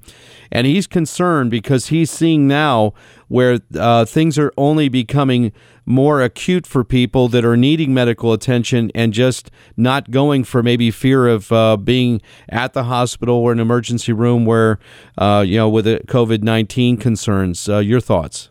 [0.51, 2.93] And he's concerned because he's seeing now
[3.29, 5.53] where uh, things are only becoming
[5.87, 10.91] more acute for people that are needing medical attention and just not going for maybe
[10.91, 14.79] fear of uh, being at the hospital or an emergency room where,
[15.17, 17.69] uh, you know, with COVID 19 concerns.
[17.69, 18.49] Uh, your thoughts?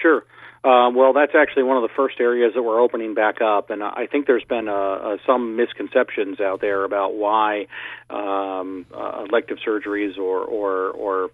[0.00, 0.24] Sure.
[0.62, 3.82] Uh, well, that's actually one of the first areas that we're opening back up, and
[3.82, 7.66] I think there's been uh, uh, some misconceptions out there about why
[8.10, 11.30] um, elective surgeries or or, or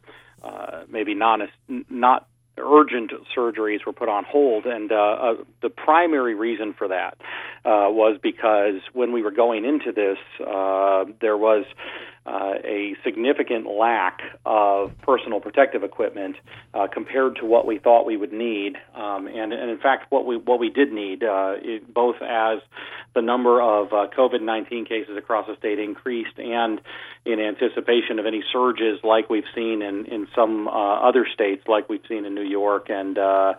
[0.88, 1.48] maybe non
[1.90, 7.16] not urgent surgeries were put on hold, and uh, uh, the primary reason for that
[7.64, 11.64] uh, was because when we were going into this, uh, there was
[12.26, 16.36] uh, a significant lack of personal protective equipment
[16.74, 20.26] uh, compared to what we thought we would need, um, and, and in fact, what
[20.26, 22.58] we what we did need, uh, it, both as
[23.14, 26.80] the number of uh, COVID-19 cases across the state increased, and
[27.24, 31.88] in anticipation of any surges like we've seen in in some uh, other states, like
[31.88, 33.54] we've seen in New York and uh,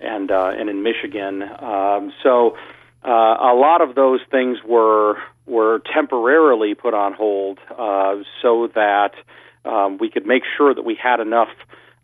[0.00, 1.42] and uh, and in Michigan.
[1.42, 2.56] Um, so.
[3.00, 5.16] Uh, a lot of those things were
[5.48, 9.12] were temporarily put on hold uh, so that
[9.64, 11.48] um, we could make sure that we had enough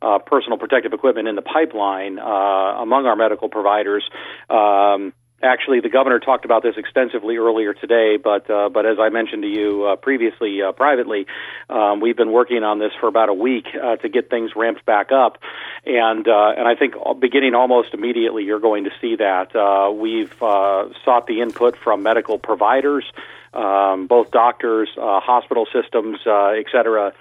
[0.02, 4.04] uh, personal protective equipment in the pipeline uh, among our medical providers.
[4.50, 5.12] Um,
[5.44, 9.42] Actually, the governor talked about this extensively earlier today, but uh, but as I mentioned
[9.42, 11.26] to you uh, previously uh, privately,
[11.68, 14.86] um, we've been working on this for about a week uh, to get things ramped
[14.86, 15.36] back up,
[15.84, 20.32] and uh, and I think beginning almost immediately, you're going to see that uh, we've
[20.42, 23.04] uh, sought the input from medical providers.
[23.52, 27.12] Um, both doctors, uh, hospital systems, uh, et cetera,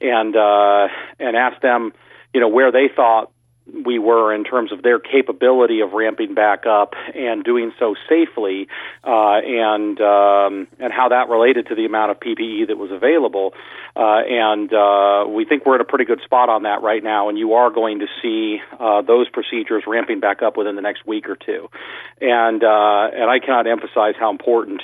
[0.00, 1.92] and uh, and asked them,
[2.32, 3.31] you know, where they thought
[3.84, 8.68] we were in terms of their capability of ramping back up and doing so safely,
[9.04, 13.54] uh, and um, and how that related to the amount of PPE that was available.
[13.94, 17.28] Uh, and uh, we think we're in a pretty good spot on that right now.
[17.28, 21.06] And you are going to see uh, those procedures ramping back up within the next
[21.06, 21.68] week or two.
[22.20, 24.82] And uh, and I cannot emphasize how important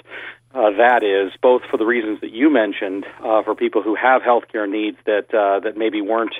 [0.55, 4.23] uh, that is, both for the reasons that you mentioned, uh, for people who have
[4.23, 6.35] healthcare needs that uh, that maybe weren't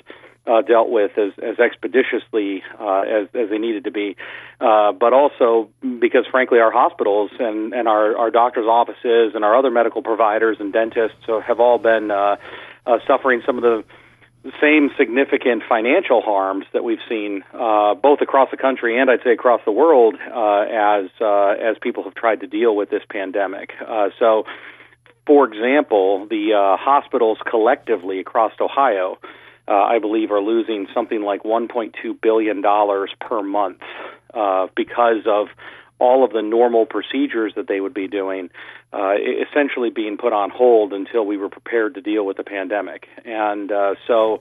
[0.49, 4.17] uh, dealt with as, as expeditiously uh, as, as they needed to be,
[4.61, 5.69] uh, but also
[6.01, 10.57] because, frankly, our hospitals and, and our, our doctors' offices and our other medical providers
[10.61, 12.37] and dentists have all been uh,
[12.87, 13.85] uh, suffering some of the
[14.61, 19.33] same significant financial harms that we've seen uh, both across the country and I'd say
[19.33, 23.71] across the world uh, as uh, as people have tried to deal with this pandemic.
[23.87, 24.45] Uh, so,
[25.27, 29.19] for example, the uh, hospitals collectively across Ohio,
[29.69, 33.83] uh, I believe, are losing something like 1.2 billion dollars per month
[34.33, 35.49] uh, because of
[35.99, 38.51] all of the normal procedures that they would be doing
[38.93, 39.15] uh,
[39.51, 43.07] essentially being put on hold until we were prepared to deal with the pandemic.
[43.25, 44.41] And uh, so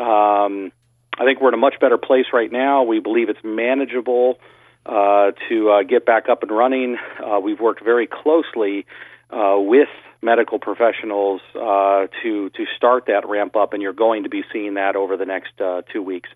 [0.00, 0.72] um,
[1.18, 2.84] I think we're in a much better place right now.
[2.84, 4.38] We believe it's manageable
[4.86, 6.96] uh, to uh, get back up and running.
[7.22, 8.86] Uh, we've worked very closely
[9.34, 9.88] uh, with
[10.22, 14.74] medical professionals uh, to to start that ramp up, and you're going to be seeing
[14.74, 16.28] that over the next uh, two weeks.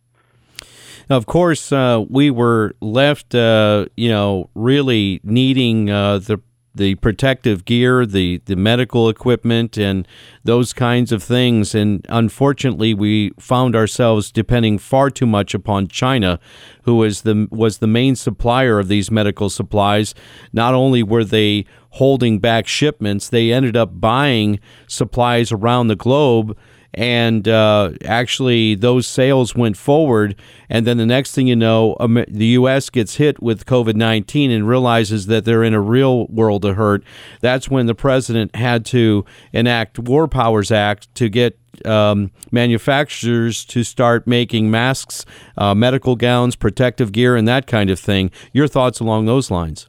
[1.11, 6.39] Of course, uh, we were left, uh, you know, really needing uh, the
[6.79, 10.09] the protective gear, the, the medical equipment, and
[10.45, 11.75] those kinds of things.
[11.75, 16.41] And unfortunately, we found ourselves depending far too much upon China,
[16.85, 20.15] who was the was the main supplier of these medical supplies.
[20.53, 26.57] Not only were they holding back shipments, they ended up buying supplies around the globe
[26.95, 30.37] and uh, actually those sales went forward.
[30.69, 31.97] And then the next thing you know,
[32.29, 32.91] the U.S.
[32.91, 37.05] gets hit with COVID 19 and realizes that they're in a real world of hurt.
[37.41, 43.85] That's when the president had to enact War Powers Act to get um, manufacturers to
[43.85, 45.25] start making masks,
[45.57, 48.31] uh, medical gowns, protective gear, and that kind of thing.
[48.53, 49.89] Your thoughts along those lines?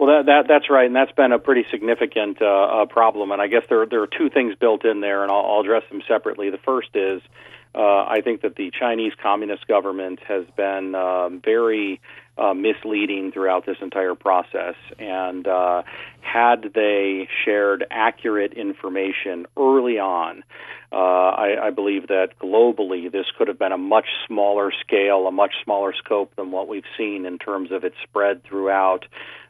[0.00, 3.32] Well, that, that that's right, and that's been a pretty significant uh, uh, problem.
[3.32, 5.82] And I guess there there are two things built in there, and I'll, I'll address
[5.90, 6.48] them separately.
[6.48, 7.20] The first is
[7.74, 12.00] uh, I think that the Chinese Communist government has been um, very
[12.38, 14.74] uh, misleading throughout this entire process.
[14.98, 15.82] And uh,
[16.20, 20.42] had they shared accurate information early on,
[20.90, 25.30] uh, I, I believe that globally this could have been a much smaller scale, a
[25.30, 29.04] much smaller scope than what we've seen in terms of its spread throughout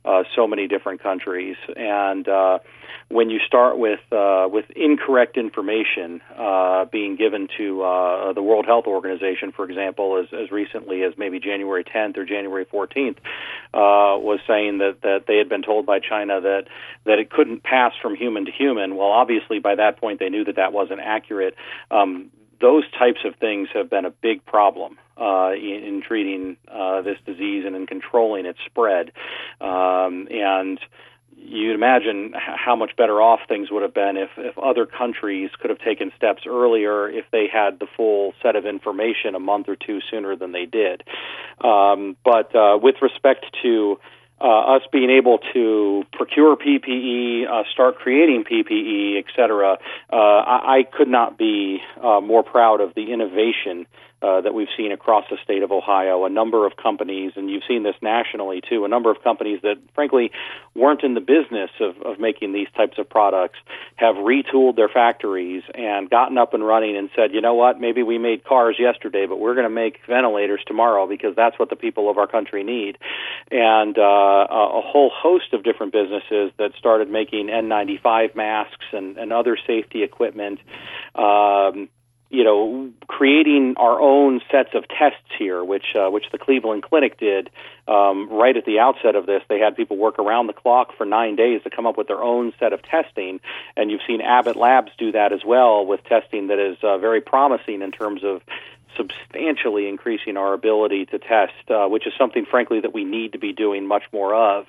[0.04, 1.56] uh, so many different countries.
[1.76, 2.58] And uh,
[3.08, 8.66] when you start with uh, with incorrect information uh, being given to uh, the World
[8.66, 13.16] Health Organization, for example, as, as recently as maybe January 10th or January 14th,
[13.74, 16.64] uh, was saying that, that they had been told by China that
[17.04, 18.96] that it couldn't pass from human to human.
[18.96, 21.54] Well, obviously by that point they knew that that wasn't accurate.
[21.90, 27.02] Um, those types of things have been a big problem uh, in, in treating uh,
[27.02, 29.12] this disease and in controlling its spread.
[29.60, 30.78] Um, and
[31.36, 35.70] you'd imagine how much better off things would have been if, if other countries could
[35.70, 39.76] have taken steps earlier if they had the full set of information a month or
[39.76, 41.02] two sooner than they did.
[41.62, 43.98] Um, but uh, with respect to
[44.40, 49.76] uh, us being able to procure PPE, uh, start creating PPE, et cetera,
[50.12, 53.86] uh, I, I could not be uh, more proud of the innovation
[54.22, 56.24] uh, that we've seen across the state of Ohio.
[56.24, 59.76] A number of companies, and you've seen this nationally too, a number of companies that
[59.94, 60.30] frankly
[60.74, 63.58] weren't in the business of, of making these types of products
[63.96, 68.02] have retooled their factories and gotten up and running and said, you know what, maybe
[68.02, 71.76] we made cars yesterday, but we're going to make ventilators tomorrow because that's what the
[71.76, 72.98] people of our country need.
[73.50, 74.02] And uh,
[74.50, 80.02] a whole host of different businesses that started making N95 masks and, and other safety
[80.02, 80.60] equipment.
[81.14, 81.88] Um,
[82.30, 87.18] you know, creating our own sets of tests here, which uh, which the Cleveland Clinic
[87.18, 87.50] did
[87.88, 89.42] um, right at the outset of this.
[89.48, 92.22] They had people work around the clock for nine days to come up with their
[92.22, 93.40] own set of testing,
[93.76, 97.20] and you've seen Abbott Labs do that as well with testing that is uh, very
[97.20, 98.42] promising in terms of
[98.96, 103.38] substantially increasing our ability to test, uh, which is something, frankly, that we need to
[103.38, 104.66] be doing much more of.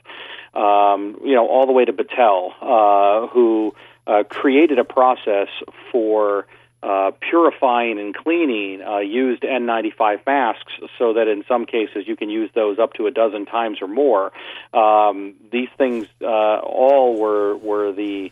[0.53, 3.75] Um, you know, all the way to Battelle, uh, who
[4.07, 5.47] uh, created a process
[5.91, 6.47] for
[6.83, 12.29] uh, purifying and cleaning uh, used N95 masks so that in some cases you can
[12.29, 14.31] use those up to a dozen times or more.
[14.73, 18.31] Um, these things uh, all were, were the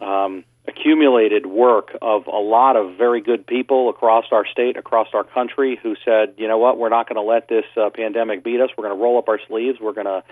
[0.00, 5.24] um, accumulated work of a lot of very good people across our state, across our
[5.24, 8.60] country, who said, you know what, we're not going to let this uh, pandemic beat
[8.60, 8.70] us.
[8.76, 9.78] We're going to roll up our sleeves.
[9.80, 10.22] We're going to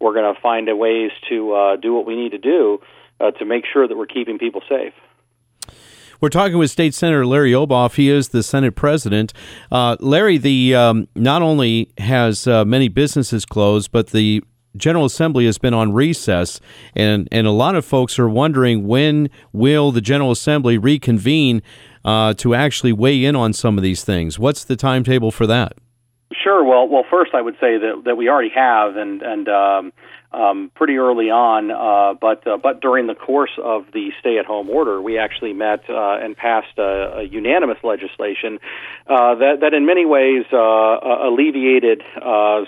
[0.00, 2.80] we're going to find ways to uh, do what we need to do
[3.20, 4.92] uh, to make sure that we're keeping people safe.
[6.20, 7.96] We're talking with State Senator Larry Obhof.
[7.96, 9.32] He is the Senate president.
[9.70, 14.42] Uh, Larry, the um, not only has uh, many businesses closed, but the
[14.76, 16.60] General Assembly has been on recess,
[16.96, 21.62] and and a lot of folks are wondering when will the General Assembly reconvene
[22.04, 24.38] uh, to actually weigh in on some of these things.
[24.38, 25.74] What's the timetable for that?
[26.42, 26.64] Sure.
[26.64, 29.92] Well, well, first I would say that that we already have, and and um,
[30.34, 35.00] um, pretty early on, uh, but uh, but during the course of the stay-at-home order,
[35.00, 38.58] we actually met uh, and passed a, a unanimous legislation
[39.06, 42.02] uh, that that in many ways uh, uh, alleviated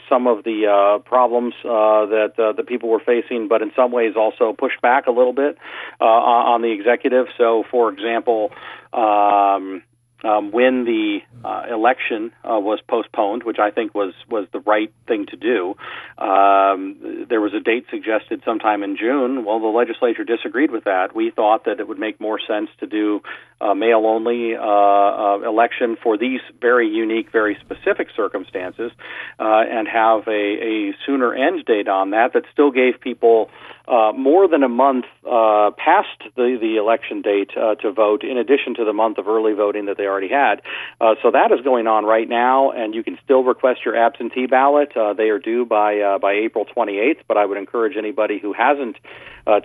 [0.09, 4.81] some of the problems that the people were facing, but in some ways also pushed
[4.81, 5.59] back a little bit
[6.01, 7.27] on the executive.
[7.37, 8.53] So, for example.
[8.93, 9.83] Um,
[10.25, 14.93] um, when the uh, election uh, was postponed, which I think was was the right
[15.07, 15.77] thing to do.
[16.19, 19.45] Um, there was a date suggested sometime in June.
[19.45, 21.15] Well, the legislature disagreed with that.
[21.15, 23.21] We thought that it would make more sense to do
[23.61, 28.93] a mail only uh, uh, election for these very unique, very specific circumstances,
[29.39, 33.51] uh, and have a, a sooner end date on that that still gave people
[33.89, 38.37] uh, more than a month uh, past the, the election date uh, to vote, in
[38.39, 40.63] addition to the month of early voting that they already had.
[41.01, 44.47] Uh, so that is going on right now, and you can still request your absentee
[44.47, 44.97] ballot.
[44.97, 48.53] Uh, they are due by uh, by April 28th, but I would encourage anybody who
[48.53, 48.97] hasn't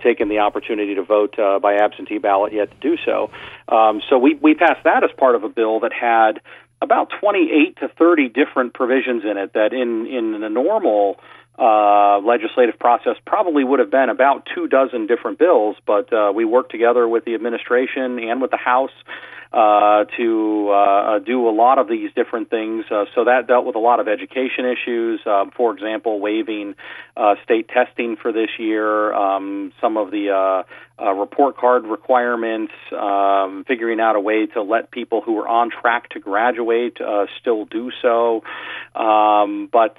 [0.04, 3.30] taken the opportunity to vote by absentee ballot yet to do so.
[3.68, 6.40] Um, so we we passed that as part of a bill that had
[6.82, 11.18] about 28 to 30 different provisions in it that in in the normal
[11.58, 16.44] uh, legislative process probably would have been about two dozen different bills, but uh, we
[16.44, 18.90] worked together with the administration and with the House
[19.52, 22.86] uh, to uh, do a lot of these different things.
[22.90, 25.20] Uh, so that dealt with a lot of education issues.
[25.26, 26.74] Um, for example, waiving
[27.44, 30.64] state testing for this year, um, some of the
[30.98, 36.08] report card requirements, um, figuring out a way to let people who are on track
[36.10, 36.96] to graduate
[37.38, 38.42] still do so.
[38.94, 39.98] Um, but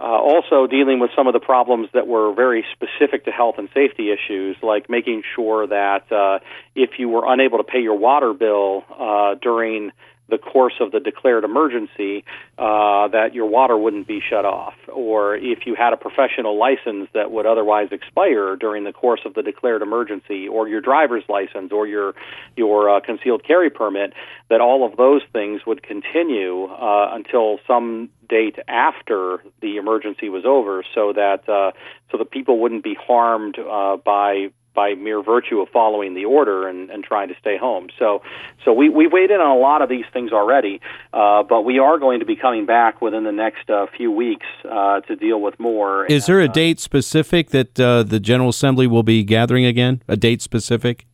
[0.00, 3.68] uh, also dealing with some of the problems that were very specific to health and
[3.74, 6.38] safety issues, like making sure that uh,
[6.74, 9.90] if you were unable to pay your water bill uh, during
[10.28, 12.24] the course of the declared emergency
[12.58, 17.08] uh, that your water wouldn't be shut off, or if you had a professional license
[17.14, 21.72] that would otherwise expire during the course of the declared emergency, or your driver's license,
[21.72, 22.14] or your
[22.56, 24.12] your uh, concealed carry permit,
[24.50, 30.44] that all of those things would continue uh, until some date after the emergency was
[30.44, 31.72] over, so that uh,
[32.10, 36.68] so that people wouldn't be harmed uh, by by mere virtue of following the order
[36.68, 37.88] and, and trying to stay home.
[37.98, 38.22] So,
[38.64, 40.80] so we we weighed in on a lot of these things already,
[41.12, 44.46] uh, but we are going to be coming back within the next uh, few weeks
[44.70, 46.06] uh, to deal with more.
[46.06, 50.02] Is there a uh, date specific that uh, the General Assembly will be gathering again?
[50.08, 51.06] A date specific?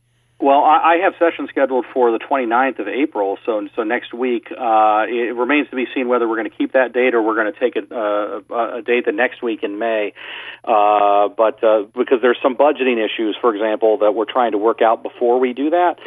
[0.45, 4.51] Well, I have session scheduled for the 29th of April, so so next week.
[4.51, 7.33] Uh, it remains to be seen whether we're going to keep that date or we're
[7.33, 10.13] going to take a, uh, a date the next week in May.
[10.63, 14.83] Uh, but uh, because there's some budgeting issues, for example, that we're trying to work
[14.83, 15.97] out before we do that,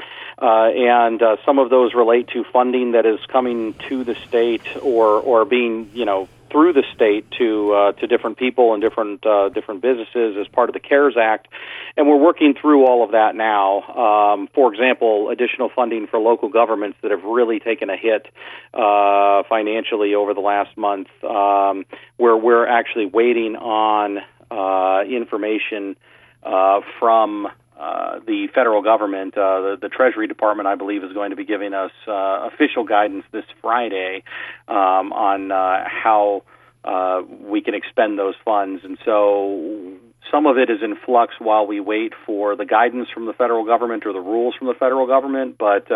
[0.41, 4.62] uh, and uh, some of those relate to funding that is coming to the state
[4.80, 9.25] or or being you know through the state to uh, to different people and different
[9.27, 11.49] uh, different businesses as part of the CARES Act,
[11.97, 13.83] and we're working through all of that now.
[13.83, 18.27] Um, for example, additional funding for local governments that have really taken a hit
[18.75, 21.85] uh, financially over the last month, um,
[22.17, 24.19] where we're actually waiting on
[24.51, 25.97] uh, information
[26.43, 31.31] uh, from uh, the federal government, uh, the, the, Treasury Department, I believe, is going
[31.31, 34.24] to be giving us uh, official guidance this Friday
[34.66, 36.43] um, on uh, how
[36.85, 38.83] uh, we can expend those funds.
[38.85, 39.95] And so
[40.31, 43.64] some of it is in flux while we wait for the guidance from the federal
[43.64, 45.87] government or the rules from the federal government, but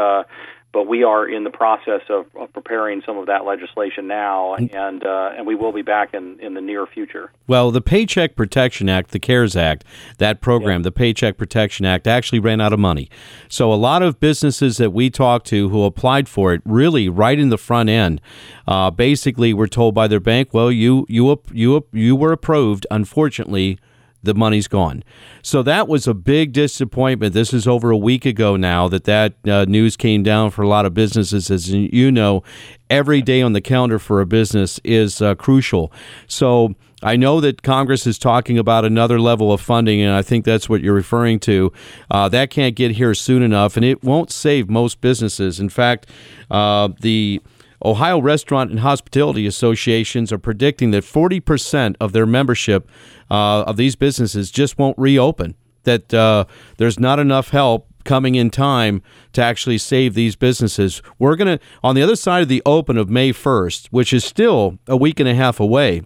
[0.72, 5.04] but we are in the process of, of, preparing some of that legislation now, and
[5.04, 7.30] uh, and we will be back in, in the near future.
[7.46, 9.84] Well, the Paycheck Protection Act, the CARES Act,
[10.18, 10.84] that program, yeah.
[10.84, 13.10] the Paycheck Protection Act, actually ran out of money.
[13.48, 17.38] So a lot of businesses that we talked to who applied for it, really right
[17.38, 18.20] in the front end,
[18.66, 22.86] uh, basically were told by their bank, "Well, you you you you were approved.
[22.90, 23.78] Unfortunately."
[24.22, 25.02] The money's gone.
[25.42, 27.34] So that was a big disappointment.
[27.34, 30.68] This is over a week ago now that that uh, news came down for a
[30.68, 31.50] lot of businesses.
[31.50, 32.42] As you know,
[32.88, 35.92] every day on the calendar for a business is uh, crucial.
[36.26, 40.44] So I know that Congress is talking about another level of funding, and I think
[40.44, 41.72] that's what you're referring to.
[42.10, 45.58] Uh, that can't get here soon enough, and it won't save most businesses.
[45.58, 46.08] In fact,
[46.50, 47.40] uh, the
[47.84, 52.88] Ohio Restaurant and Hospitality Associations are predicting that 40% of their membership
[53.30, 55.54] uh, of these businesses just won't reopen.
[55.84, 56.44] That uh,
[56.78, 59.02] there's not enough help coming in time
[59.32, 61.02] to actually save these businesses.
[61.18, 64.24] We're going to, on the other side of the open of May 1st, which is
[64.24, 66.02] still a week and a half away,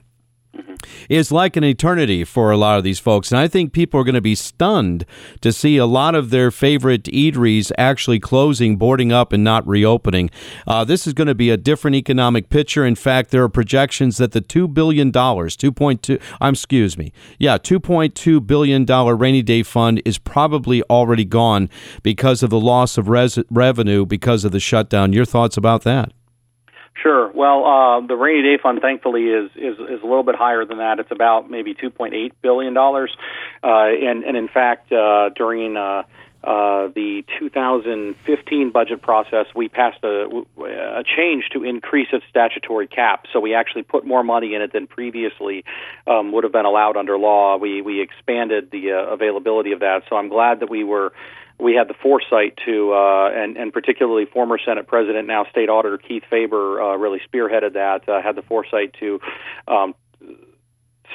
[1.09, 3.31] is like an eternity for a lot of these folks.
[3.31, 5.05] And I think people are going to be stunned
[5.41, 10.31] to see a lot of their favorite eateries actually closing, boarding up, and not reopening.
[10.67, 12.85] Uh, this is going to be a different economic picture.
[12.85, 18.47] In fact, there are projections that the $2 billion, 2.2, I'm excuse me, yeah, $2.2
[18.47, 21.69] billion rainy day fund is probably already gone
[22.03, 25.13] because of the loss of res- revenue because of the shutdown.
[25.13, 26.13] Your thoughts about that?
[27.03, 27.31] Sure.
[27.33, 30.79] Well, uh, the rainy day fund, thankfully, is, is is a little bit higher than
[30.79, 30.99] that.
[30.99, 33.15] It's about maybe 2.8 billion dollars,
[33.63, 36.05] uh, and and in fact, uh, during uh,
[36.43, 43.27] uh, the 2015 budget process, we passed a, a change to increase its statutory cap.
[43.33, 45.65] So we actually put more money in it than previously
[46.07, 47.59] um, would have been allowed under law.
[47.59, 50.05] We we expanded the uh, availability of that.
[50.09, 51.13] So I'm glad that we were
[51.59, 55.99] we had the foresight to, uh, and, and particularly former Senate President, now State Auditor
[55.99, 59.21] Keith Faber, uh, really spearheaded that, uh, had the foresight to
[59.67, 59.95] um,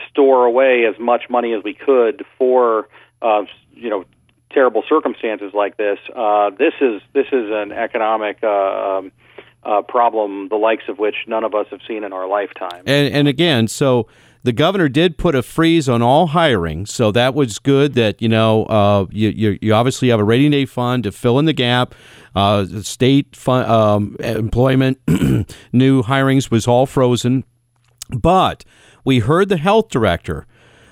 [0.09, 2.89] store away as much money as we could for,
[3.21, 4.05] uh, you know,
[4.51, 5.97] terrible circumstances like this.
[6.15, 8.39] Uh, this is this is an economic.
[8.43, 9.11] Uh, um,
[9.63, 12.81] uh, problem, the likes of which none of us have seen in our lifetime.
[12.87, 14.07] And, and again, so
[14.43, 17.93] the governor did put a freeze on all hiring, so that was good.
[17.93, 21.39] That you know, uh, you, you, you obviously have a rainy day fund to fill
[21.39, 21.93] in the gap.
[22.35, 24.99] Uh, state fun, um, employment,
[25.73, 27.43] new hirings was all frozen,
[28.09, 28.63] but
[29.03, 30.47] we heard the health director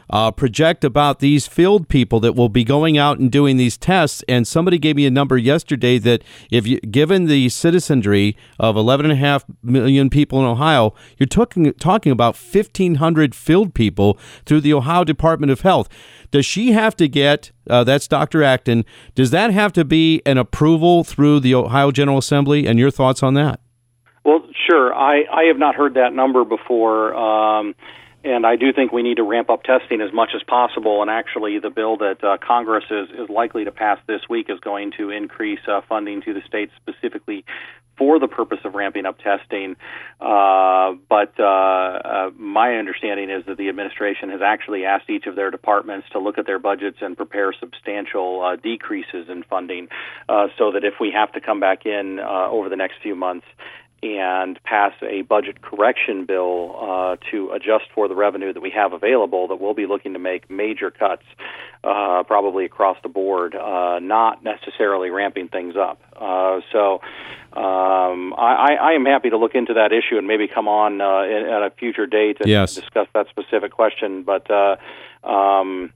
[0.10, 4.24] uh, project about these field people that will be going out and doing these tests.
[4.28, 9.44] And somebody gave me a number yesterday that if you, given the citizenry of 11.5
[9.62, 15.52] million people in Ohio, you're talking, talking about 1,500 field people through the Ohio Department
[15.52, 15.90] of Health.
[16.32, 18.44] Does she have to get, uh, that's Dr.
[18.44, 18.86] Acton,
[19.16, 22.68] does that have to be an approval through the Ohio General Assembly?
[22.68, 23.60] And your thoughts on that?
[24.24, 24.94] Well, sure.
[24.94, 27.16] I, I have not heard that number before.
[27.16, 27.74] Um,
[28.30, 31.02] and I do think we need to ramp up testing as much as possible.
[31.02, 34.60] And actually, the bill that uh, Congress is, is likely to pass this week is
[34.60, 37.44] going to increase uh, funding to the states specifically
[37.98, 39.76] for the purpose of ramping up testing.
[40.22, 45.36] Uh, but uh, uh, my understanding is that the administration has actually asked each of
[45.36, 49.90] their departments to look at their budgets and prepare substantial uh, decreases in funding
[50.30, 53.16] uh, so that if we have to come back in uh, over the next few
[53.16, 53.46] months
[54.02, 58.94] and pass a budget correction bill uh, to adjust for the revenue that we have
[58.94, 61.24] available, that we'll be looking to make major cuts,
[61.84, 66.02] uh, probably across the board, uh, not necessarily ramping things up.
[66.16, 67.02] Uh, so
[67.54, 71.22] um, I, I am happy to look into that issue and maybe come on uh,
[71.22, 72.76] at a future date and yes.
[72.76, 74.24] discuss that specific question.
[74.24, 74.78] But uh,
[75.28, 75.92] um,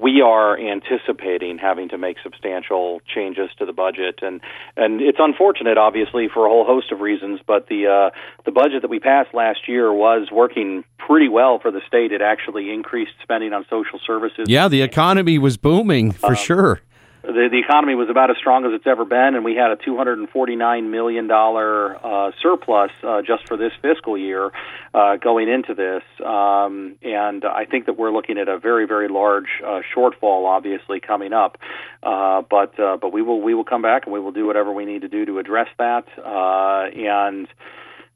[0.00, 4.40] we are anticipating having to make substantial changes to the budget, and
[4.76, 7.40] and it's unfortunate, obviously, for a whole host of reasons.
[7.46, 11.70] But the uh, the budget that we passed last year was working pretty well for
[11.70, 12.12] the state.
[12.12, 14.46] It actually increased spending on social services.
[14.48, 16.80] Yeah, the economy was booming for uh, sure
[17.22, 19.76] the, the economy was about as strong as it's ever been, and we had a
[19.76, 24.50] $249 million uh, surplus uh, just for this fiscal year
[24.92, 26.02] uh, going into this.
[26.24, 30.98] Um, and I think that we're looking at a very, very large uh, shortfall, obviously,
[31.00, 31.58] coming up.
[32.02, 34.72] Uh, but uh, but we will we will come back and we will do whatever
[34.72, 36.04] we need to do to address that.
[36.18, 37.46] And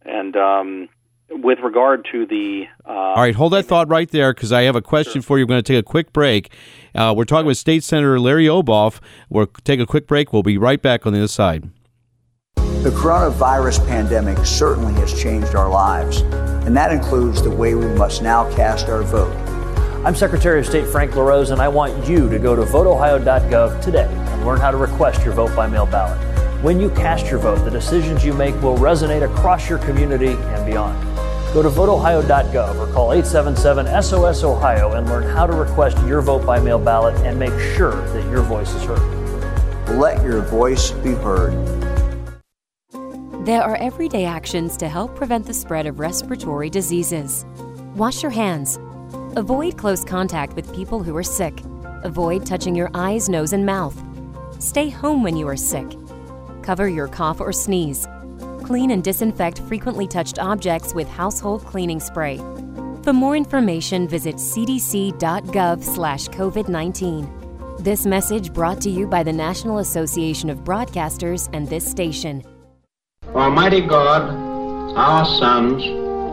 [0.05, 0.89] and um,
[1.31, 2.65] with regard to the.
[2.85, 5.23] Uh, All right, hold that thought right there because I have a question sure.
[5.23, 5.45] for you.
[5.45, 6.51] We're going to take a quick break.
[6.95, 9.01] Uh, we're talking with State Senator Larry Obhof.
[9.29, 10.33] We'll take a quick break.
[10.33, 11.71] We'll be right back on the other side.
[12.57, 16.21] The coronavirus pandemic certainly has changed our lives,
[16.67, 19.35] and that includes the way we must now cast our vote.
[20.07, 24.07] I'm Secretary of State Frank LaRose, and I want you to go to voteohio.gov today
[24.09, 26.17] and learn how to request your vote by mail ballot.
[26.63, 30.65] When you cast your vote, the decisions you make will resonate across your community and
[30.65, 31.06] beyond.
[31.57, 36.45] Go to voteohio.gov or call 877 SOS Ohio and learn how to request your vote
[36.45, 39.97] by mail ballot and make sure that your voice is heard.
[39.97, 41.55] Let your voice be heard.
[43.47, 47.47] There are everyday actions to help prevent the spread of respiratory diseases.
[47.95, 48.79] Wash your hands.
[49.35, 51.63] Avoid close contact with people who are sick.
[52.05, 53.99] Avoid touching your eyes, nose, and mouth.
[54.59, 55.97] Stay home when you are sick.
[56.61, 58.07] Cover your cough or sneeze
[58.67, 62.39] Clean and disinfect frequently touched objects with household cleaning spray.
[63.05, 67.31] For more information, visit cdc.gov/covid19.
[67.79, 72.43] This message brought to you by the National Association of Broadcasters and this station.
[73.37, 74.35] Almighty God,
[74.97, 75.85] our sons,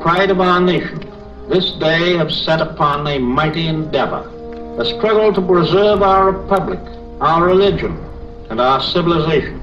[0.01, 1.07] pride of our nation,
[1.49, 4.27] this day have set upon a mighty endeavor,
[4.79, 6.79] a struggle to preserve our republic,
[7.21, 7.95] our religion,
[8.49, 9.62] and our civilization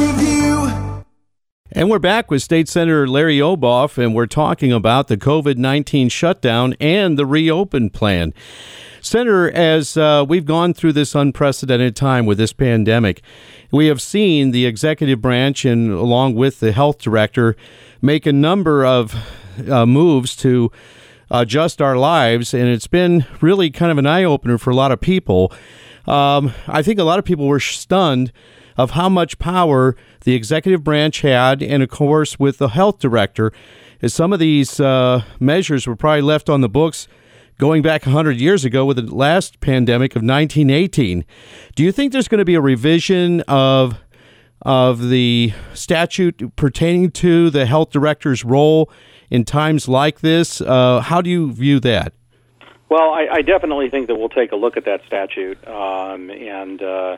[1.73, 6.09] And we're back with State Senator Larry Obhof, and we're talking about the COVID 19
[6.09, 8.33] shutdown and the reopen plan.
[8.99, 13.21] Senator, as uh, we've gone through this unprecedented time with this pandemic,
[13.71, 17.55] we have seen the executive branch and along with the health director
[18.01, 19.15] make a number of
[19.69, 20.73] uh, moves to
[21.29, 24.91] adjust our lives, and it's been really kind of an eye opener for a lot
[24.91, 25.53] of people.
[26.05, 28.33] Um, I think a lot of people were stunned
[28.77, 33.51] of how much power the executive branch had, and of course, with the health director,
[34.01, 37.07] as some of these uh, measures were probably left on the books
[37.57, 41.23] going back 100 years ago with the last pandemic of 1918.
[41.75, 43.99] Do you think there's going to be a revision of
[44.63, 48.91] of the statute pertaining to the health director's role
[49.31, 50.61] in times like this?
[50.61, 52.13] Uh, how do you view that?
[52.87, 56.81] Well, I, I, definitely think that we'll take a look at that statute um, and.
[56.81, 57.17] Uh,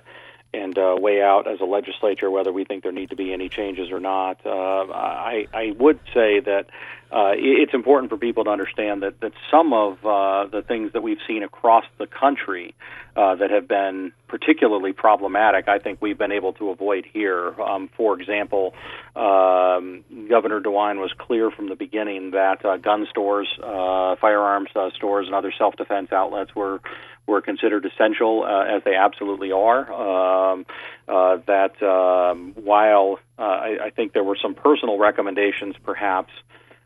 [0.53, 3.49] and uh, weigh out as a legislature whether we think there need to be any
[3.49, 4.39] changes or not.
[4.45, 6.67] Uh, I, I would say that
[7.11, 11.03] uh, it's important for people to understand that, that some of uh, the things that
[11.03, 12.73] we've seen across the country
[13.15, 17.53] uh, that have been particularly problematic, I think we've been able to avoid here.
[17.61, 18.73] Um, for example,
[19.15, 24.89] um, Governor DeWine was clear from the beginning that uh, gun stores, uh, firearms uh,
[24.95, 26.81] stores, and other self-defense outlets were
[27.25, 29.91] were considered essential, uh, as they absolutely are.
[29.91, 30.65] Um,
[31.07, 36.31] uh, that um, while uh, I, I think there were some personal recommendations, perhaps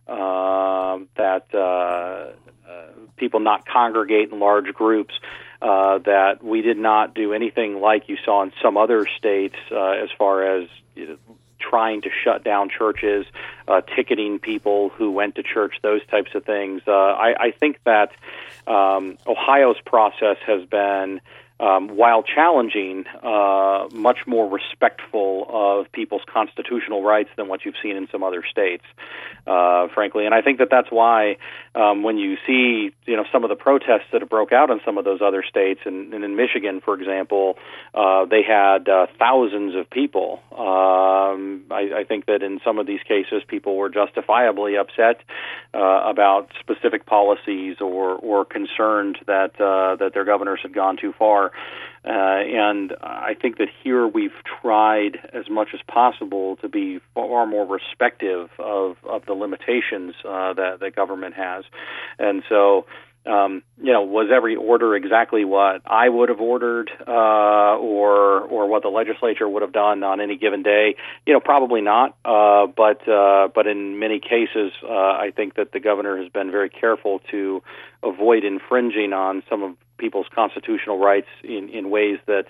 [0.07, 2.85] uh, that uh, uh,
[3.17, 5.13] people not congregate in large groups.
[5.59, 9.89] Uh, that we did not do anything like you saw in some other states uh,
[9.89, 11.17] as far as you know,
[11.59, 13.25] trying to shut down churches,
[13.67, 16.81] uh, ticketing people who went to church, those types of things.
[16.87, 18.11] Uh, I, I think that
[18.67, 21.21] um, Ohio's process has been
[21.59, 27.95] um, while challenging, uh, much more respectful of people's constitutional rights than what you've seen
[27.95, 28.83] in some other states,
[29.47, 30.25] uh, frankly.
[30.25, 31.37] And I think that that's why
[31.73, 34.79] um, when you see, you know, some of the protests that have broke out in
[34.85, 37.57] some of those other states, and, and in Michigan, for example,
[37.93, 40.39] uh, they had uh, thousands of people.
[40.51, 45.21] Um, I, I think that in some of these cases, people were justifiably upset
[45.73, 51.13] uh, about specific policies or or concerned that uh, that their governors had gone too
[51.17, 51.46] far.
[52.05, 54.31] Uh, and I think that here we've
[54.61, 60.53] tried as much as possible to be far more respective of, of the limitations uh,
[60.53, 61.65] that the government has.
[62.17, 62.85] And so,
[63.27, 68.67] um, you know, was every order exactly what I would have ordered, uh, or or
[68.67, 70.95] what the legislature would have done on any given day?
[71.25, 72.15] You know, probably not.
[72.23, 76.51] Uh, but uh, but in many cases, uh, I think that the governor has been
[76.51, 77.61] very careful to
[78.01, 82.45] avoid infringing on some of people's constitutional rights in, in ways that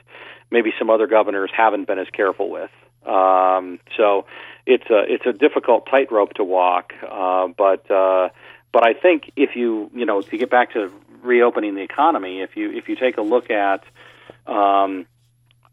[0.51, 2.71] maybe some other governors haven't been as careful with.
[3.05, 4.25] Um, so
[4.65, 8.29] it's a it's a difficult tightrope to walk, uh, but uh,
[8.73, 10.91] but I think if you you know to get back to
[11.23, 13.83] reopening the economy, if you if you take a look at
[14.45, 15.05] um,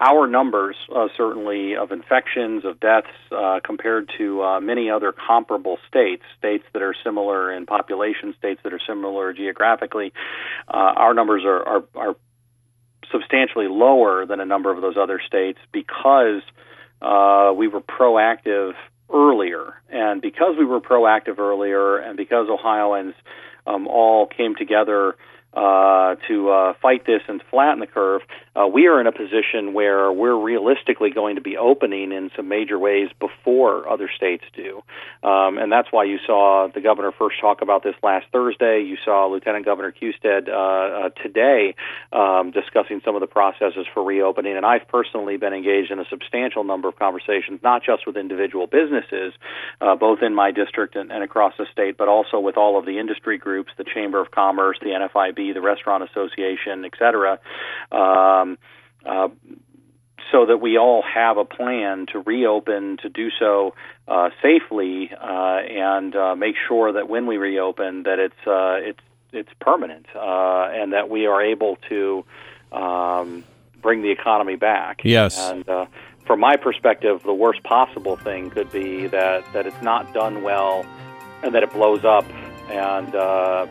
[0.05, 5.79] our numbers, uh, certainly of infections, of deaths, uh, compared to uh, many other comparable
[5.89, 10.13] states, states that are similar in population, states that are similar geographically,
[10.69, 12.17] uh, our numbers are, are, are
[13.11, 16.43] substantially lower than a number of those other states because
[17.01, 18.73] uh, we were proactive
[19.13, 19.75] earlier.
[19.89, 23.15] And because we were proactive earlier, and because Ohioans
[23.67, 25.17] um, all came together
[25.55, 28.23] uh, to uh, fight this and flatten the curve,
[28.57, 32.49] uh, we are in a position where we're realistically going to be opening in some
[32.49, 34.83] major ways before other states do.
[35.23, 38.83] Um, and that's why you saw the governor first talk about this last Thursday.
[38.83, 41.75] You saw Lieutenant Governor Husted uh, uh, today
[42.13, 44.57] um, discussing some of the processes for reopening.
[44.57, 48.67] And I've personally been engaged in a substantial number of conversations, not just with individual
[48.67, 49.35] businesses,
[49.81, 52.99] both in my district and, and across the state, but also with all of the
[52.99, 57.39] industry groups, the Chamber of Commerce, the NFIB, the Restaurant Association, et cetera.
[57.93, 58.59] Um,
[59.05, 59.29] uh,
[60.33, 63.75] so that we all have a plan to reopen, to do so
[64.09, 69.01] uh, safely, uh, and uh, make sure that when we reopen, that it's uh, it's
[69.33, 72.25] it's permanent, uh, and that we are able to
[72.73, 73.45] um,
[73.83, 75.03] bring the economy back.
[75.05, 75.39] Yes.
[75.39, 75.87] And uh,
[76.27, 80.87] from my perspective, the worst possible thing could be that that it's not done well,
[81.43, 82.25] and that it blows up,
[82.71, 83.67] and uh,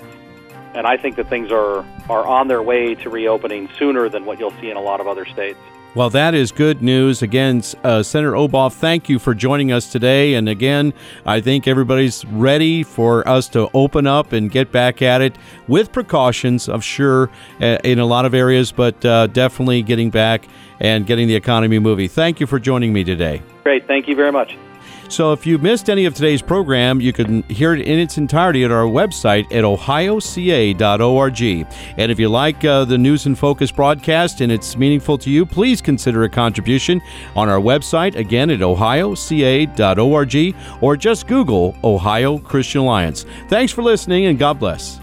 [0.73, 4.39] and I think that things are are on their way to reopening sooner than what
[4.39, 5.59] you'll see in a lot of other states.
[5.95, 7.21] Well, that is good news.
[7.21, 10.33] Again, uh, Senator Obhof, thank you for joining us today.
[10.33, 10.91] And again,
[11.23, 15.35] I think everybody's ready for us to open up and get back at it
[15.67, 17.29] with precautions, I'm sure,
[17.61, 20.47] uh, in a lot of areas, but uh, definitely getting back
[20.79, 22.09] and getting the economy moving.
[22.09, 23.43] Thank you for joining me today.
[23.61, 23.85] Great.
[23.85, 24.57] Thank you very much.
[25.13, 28.63] So if you missed any of today's program, you can hear it in its entirety
[28.63, 31.41] at our website at ohioca.org.
[31.97, 35.45] And if you like uh, the News in Focus broadcast and it's meaningful to you,
[35.45, 36.99] please consider a contribution
[37.35, 43.27] on our website, again at ohioca.org, or just Google Ohio Christian Alliance.
[43.49, 45.02] Thanks for listening and God bless.